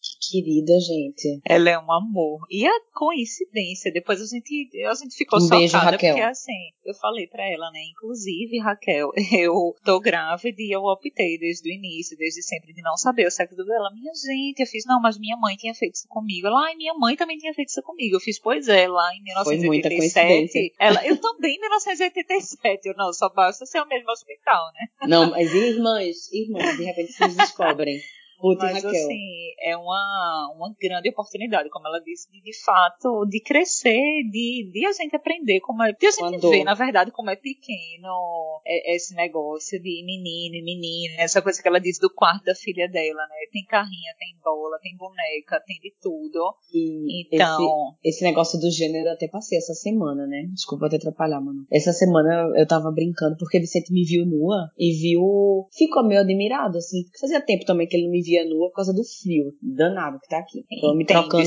[0.03, 1.41] Que querida, gente.
[1.45, 2.47] Ela é um amor.
[2.51, 6.15] E a coincidência, depois a gente, a gente ficou um chocada, beijo, Raquel.
[6.15, 11.39] porque assim, eu falei para ela, né, inclusive, Raquel, eu tô grávida e eu optei
[11.39, 13.91] desde o início, desde sempre, de não saber o sexo dela.
[13.93, 16.47] Minha gente, eu fiz, não, mas minha mãe tinha feito isso comigo.
[16.47, 18.17] Ela, ai, minha mãe também tinha feito isso comigo.
[18.17, 20.75] Eu fiz, pois é, lá em 1987.
[20.79, 22.89] Ela, eu também em 1987.
[22.89, 25.09] Eu, não, só basta ser o mesmo hospital, né?
[25.09, 28.01] Não, mas irmãs, irmãs, de repente vocês descobrem.
[28.41, 33.41] Ruth Mas, assim, é uma, uma grande oportunidade, como ela disse, de, de fato, de
[33.41, 35.93] crescer, de, de a gente aprender como é.
[35.93, 40.57] De a gente Quando- ver, na verdade, como é pequeno é- esse negócio de menino
[40.57, 43.37] e menina, essa coisa que ela disse do quarto da filha dela, né?
[43.53, 46.55] Tem carrinha, tem bola, tem boneca, tem de tudo.
[46.73, 50.45] E Então, esse, esse negócio do gênero eu até passei essa semana, né?
[50.53, 51.67] Desculpa até atrapalhar, mano.
[51.71, 55.67] Essa semana eu tava brincando porque Vicente me viu nua e viu.
[55.77, 57.05] Ficou meio admirado, assim.
[57.21, 60.29] Fazia tempo também que ele não me via nua por causa do frio danado que
[60.29, 60.65] tá aqui.
[60.71, 61.43] Então me trocando.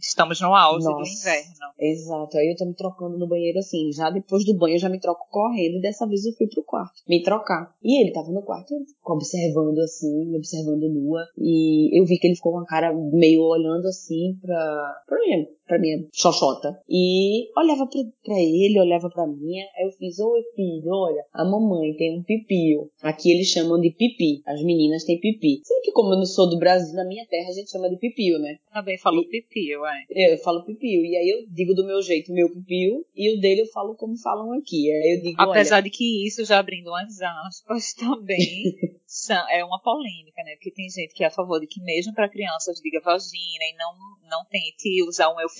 [0.00, 1.10] estamos no auge do Nossa.
[1.10, 1.50] inverno.
[1.78, 2.38] Exato.
[2.38, 3.90] Aí eu tô me trocando no banheiro assim.
[3.92, 5.78] Já depois do banho eu já me troco correndo.
[5.78, 7.74] E dessa vez eu fui pro quarto me trocar.
[7.82, 8.74] E ele tava no quarto,
[9.04, 11.26] observando assim, me observando nua.
[11.36, 15.46] E eu vi que ele ficou com a cara meio olhando assim pra, pra mim,
[15.70, 16.76] pra minha xoxota.
[16.88, 19.58] E olhava pra, pra ele, olhava pra mim.
[19.60, 22.90] Aí eu fiz, oi filho, olha, a mamãe tem um pipio.
[23.02, 24.42] Aqui eles chamam de pipi.
[24.46, 25.60] As meninas têm pipi.
[25.64, 27.96] Sabe que como eu não sou do Brasil, na minha terra a gente chama de
[27.96, 28.58] pipio, né?
[28.72, 30.04] Também falou pipi, ué.
[30.10, 31.04] Eu falo pipio.
[31.04, 33.04] E aí eu digo do meu jeito, meu pipio.
[33.14, 34.90] E o dele eu falo como falam aqui.
[34.90, 38.74] Aí eu digo, Apesar olha, de que isso, já abrindo umas aspas, também
[39.06, 40.52] são- é uma polêmica, né?
[40.56, 43.76] Porque tem gente que é a favor de que mesmo para crianças diga vagina e
[43.76, 43.92] não,
[44.28, 45.59] não tente usar um eufemismo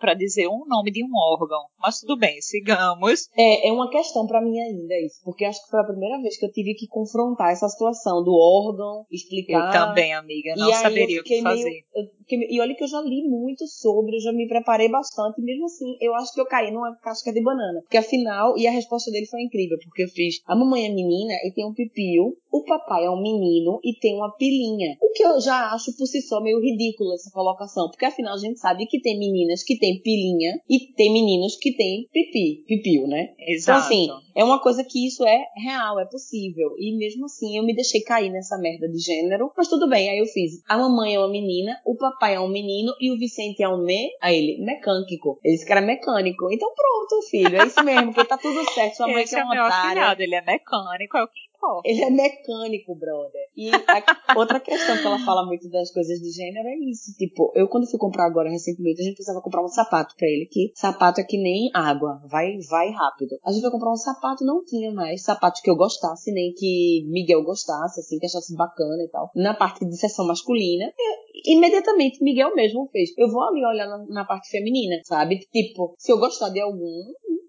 [0.00, 1.60] para dizer um nome de um órgão.
[1.80, 3.28] Mas tudo bem, sigamos.
[3.36, 5.20] é, é uma questão pra mim ainda isso.
[5.24, 8.32] Porque acho que foi a primeira vez que eu tive que confrontar essa situação do
[8.34, 9.70] órgão, Eu explicar.
[9.72, 11.64] também, amiga, não e saberia eu o que fazer.
[11.64, 11.84] meio.
[11.94, 15.40] eu fiquei- e olha que eu já li muito sobre, eu já me preparei bastante,
[15.40, 17.80] e mesmo assim, eu acho que eu caí numa casca de banana.
[17.82, 21.34] Porque afinal, e a resposta dele foi incrível, porque eu fiz, a mamãe é menina
[21.44, 24.98] e tem um pipio, o papai é um menino e tem uma pilinha.
[25.00, 28.38] O que eu já acho por si só meio ridículo essa colocação, porque afinal a
[28.38, 33.06] gente sabe que tem meninas que têm pilinha e tem meninos que têm pipi, pipio,
[33.06, 33.30] né?
[33.38, 33.78] Então, Exato.
[33.80, 36.74] assim, é uma coisa que isso é real, é possível.
[36.78, 39.50] E mesmo assim, eu me deixei cair nessa merda de gênero.
[39.56, 40.62] Mas tudo bem, aí eu fiz.
[40.68, 43.82] A mamãe é uma menina, o papai é um menino e o Vicente é um
[43.82, 44.10] me.
[44.20, 45.38] Aí ele, mecânico.
[45.42, 46.52] Ele disse que era mecânico.
[46.52, 48.96] Então pronto, filho, é isso mesmo, porque tá tudo certo.
[48.96, 50.22] Sua mãe Esse que é é uma meu otária.
[50.22, 51.88] ele é mecânico, é o que forte.
[51.88, 53.42] Ele é mecânico, brother.
[53.56, 57.16] E a, outra questão que ela fala muito das coisas de gênero é isso.
[57.16, 60.46] Tipo, eu quando fui comprar agora recentemente, a gente precisava comprar um sapato pra ele,
[60.50, 63.38] que sapato é que nem água, vai, vai rápido.
[63.44, 67.06] A gente foi comprar um sapato, não tinha mais sapato que eu gostasse, nem que
[67.08, 69.30] Miguel gostasse, assim, que achasse bacana e tal.
[69.36, 73.10] Na parte de sessão masculina, eu, imediatamente Miguel mesmo fez.
[73.16, 75.38] Eu vou ali olhar na, na parte feminina, sabe?
[75.52, 77.04] Tipo, se eu gostar de algum,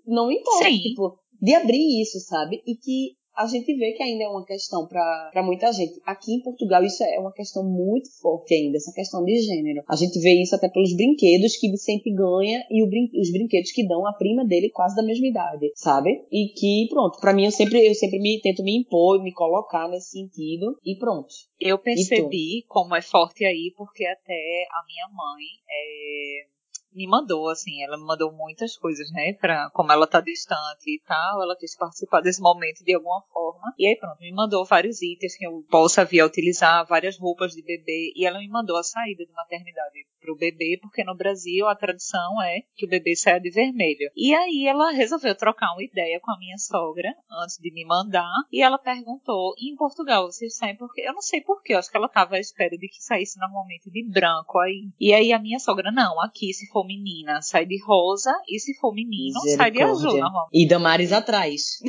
[0.05, 0.65] não importa.
[0.65, 0.77] Sim.
[0.77, 2.61] Tipo, de abrir isso, sabe?
[2.65, 5.99] E que a gente vê que ainda é uma questão para muita gente.
[6.05, 9.83] Aqui em Portugal isso é uma questão muito forte ainda, essa questão de gênero.
[9.87, 13.87] A gente vê isso até pelos brinquedos que Vicente ganha e brin os brinquedos que
[13.87, 16.25] dão a prima dele quase da mesma idade, sabe?
[16.31, 19.87] E que pronto, para mim eu sempre eu sempre me tento me impor, me colocar
[19.89, 21.33] nesse sentido e pronto.
[21.59, 26.53] Eu percebi como é forte aí porque até a minha mãe é
[26.95, 31.01] me mandou, assim, ela me mandou muitas coisas, né, pra, como ela tá distante e
[31.05, 35.01] tal, ela quis participar desse momento de alguma forma, e aí pronto, me mandou vários
[35.01, 38.77] itens que eu possa vir a utilizar, várias roupas de bebê, e ela me mandou
[38.77, 43.15] a saída de maternidade pro bebê, porque no Brasil a tradição é que o bebê
[43.15, 44.09] saia de vermelho.
[44.15, 47.13] E aí ela resolveu trocar uma ideia com a minha sogra,
[47.43, 51.41] antes de me mandar, e ela perguntou, em Portugal vocês saem porque, eu não sei
[51.41, 54.89] porquê, acho que ela tava à espera de que saísse normalmente de branco aí.
[54.99, 58.73] E aí a minha sogra, não, aqui se for menina, sai de rosa, e se
[58.79, 60.51] for menino, sai de azul, normalmente.
[60.53, 61.79] E Damares atrás,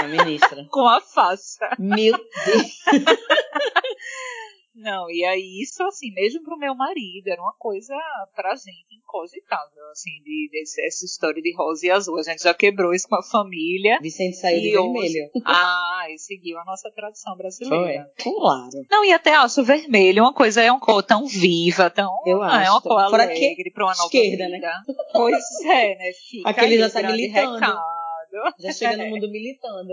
[0.00, 0.66] a ministra.
[0.70, 1.68] Com a faça.
[1.78, 2.74] Meu Deus.
[4.74, 7.94] Não, e aí isso, assim, mesmo pro meu marido, era uma coisa
[8.34, 12.18] pra gente incogitável, assim, de, desse- essa história de rosa e azul.
[12.18, 13.98] A gente já quebrou isso com a família.
[14.02, 15.30] Vicente saiu de hoje- vermelho.
[15.46, 18.10] Ah, e seguiu a nossa tradição brasileira.
[18.18, 18.70] Claro.
[18.90, 22.12] Não, e até acho vermelho uma coisa, é uma cor tão viva, tão.
[22.26, 24.56] Eu não, É uma cor Fora que alegre pra uma nova esquerda, né?
[24.56, 24.72] vida.
[25.12, 26.10] Pois é, né?
[26.30, 27.54] Fica Aquele já tá militando.
[27.54, 28.03] recado.
[28.58, 29.92] Já chega no mundo militando.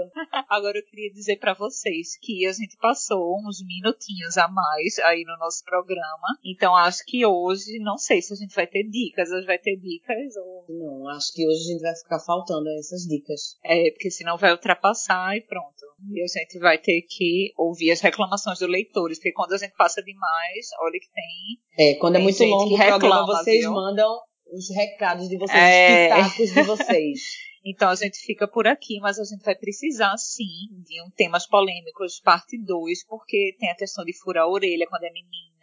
[0.50, 5.24] Agora eu queria dizer pra vocês que a gente passou uns minutinhos a mais aí
[5.26, 6.28] no nosso programa.
[6.44, 9.58] Então acho que hoje, não sei se a gente vai ter dicas, a gente vai
[9.58, 10.66] ter dicas ou.
[10.70, 13.58] Não, acho que hoje a gente vai ficar faltando essas dicas.
[13.64, 15.82] É, porque senão vai ultrapassar e pronto.
[16.14, 19.76] E a gente vai ter que ouvir as reclamações dos leitores, porque quando a gente
[19.76, 21.88] passa demais, olha que tem.
[21.92, 23.72] É, quando é Tem muito gente longo o programa, vocês viu?
[23.72, 24.18] mandam
[24.52, 26.10] os recados de vocês, É.
[26.10, 27.20] os pitacos de vocês.
[27.64, 31.46] Então a gente fica por aqui, mas a gente vai precisar sim de um temas
[31.46, 35.61] polêmicos, parte 2, porque tem a questão de furar a orelha quando é menina,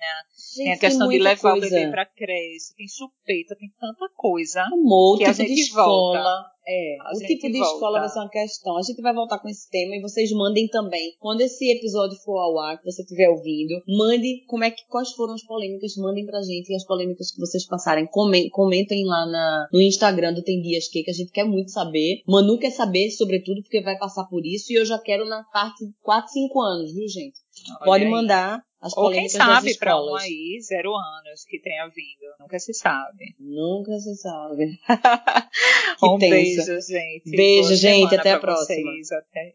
[0.57, 1.67] tem a Gente, questão de muita levar coisa.
[1.67, 4.63] o bebê pra creche, tem chupeta, tem tanta coisa.
[4.73, 5.87] Amor, que a tipo de gente escola.
[5.87, 6.59] volta.
[6.71, 7.73] É, A o gente tipo de volta.
[7.75, 8.77] escola vai ser uma questão.
[8.77, 11.15] A gente vai voltar com esse tema e vocês mandem também.
[11.19, 15.11] Quando esse episódio for ao ar, que você estiver ouvindo, mande como é que quais
[15.13, 18.07] foram as polêmicas, mandem pra gente as polêmicas que vocês passarem.
[18.07, 21.71] Comen- Comentem lá na, no Instagram do Tem Dias que, que a gente quer muito
[21.71, 22.21] saber.
[22.29, 24.71] Manu quer saber, sobretudo, porque vai passar por isso.
[24.71, 27.39] E eu já quero na parte 4, 5 anos, viu, gente?
[27.81, 28.11] Olha Pode aí.
[28.11, 32.33] mandar as Ou quem sabe pra um aí, zero anos, que tenha vindo.
[32.39, 33.35] Nunca se sabe.
[33.39, 34.79] Nunca se sabe.
[36.03, 36.65] um tensa.
[36.65, 37.31] beijo, gente.
[37.31, 38.15] Beijo, Boa gente.
[38.15, 38.93] Até a próxima.
[38.93, 39.11] vocês.
[39.11, 39.55] Até.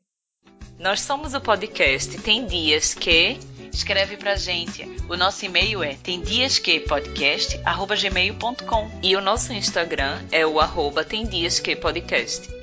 [0.78, 3.38] Nós somos o podcast Tem Dias Que.
[3.71, 4.84] Escreve pra gente.
[5.09, 11.76] O nosso e-mail é temdiasquepodcast.gmail.com e o nosso Instagram é o arroba Tem Dias Que
[11.76, 12.62] Podcast.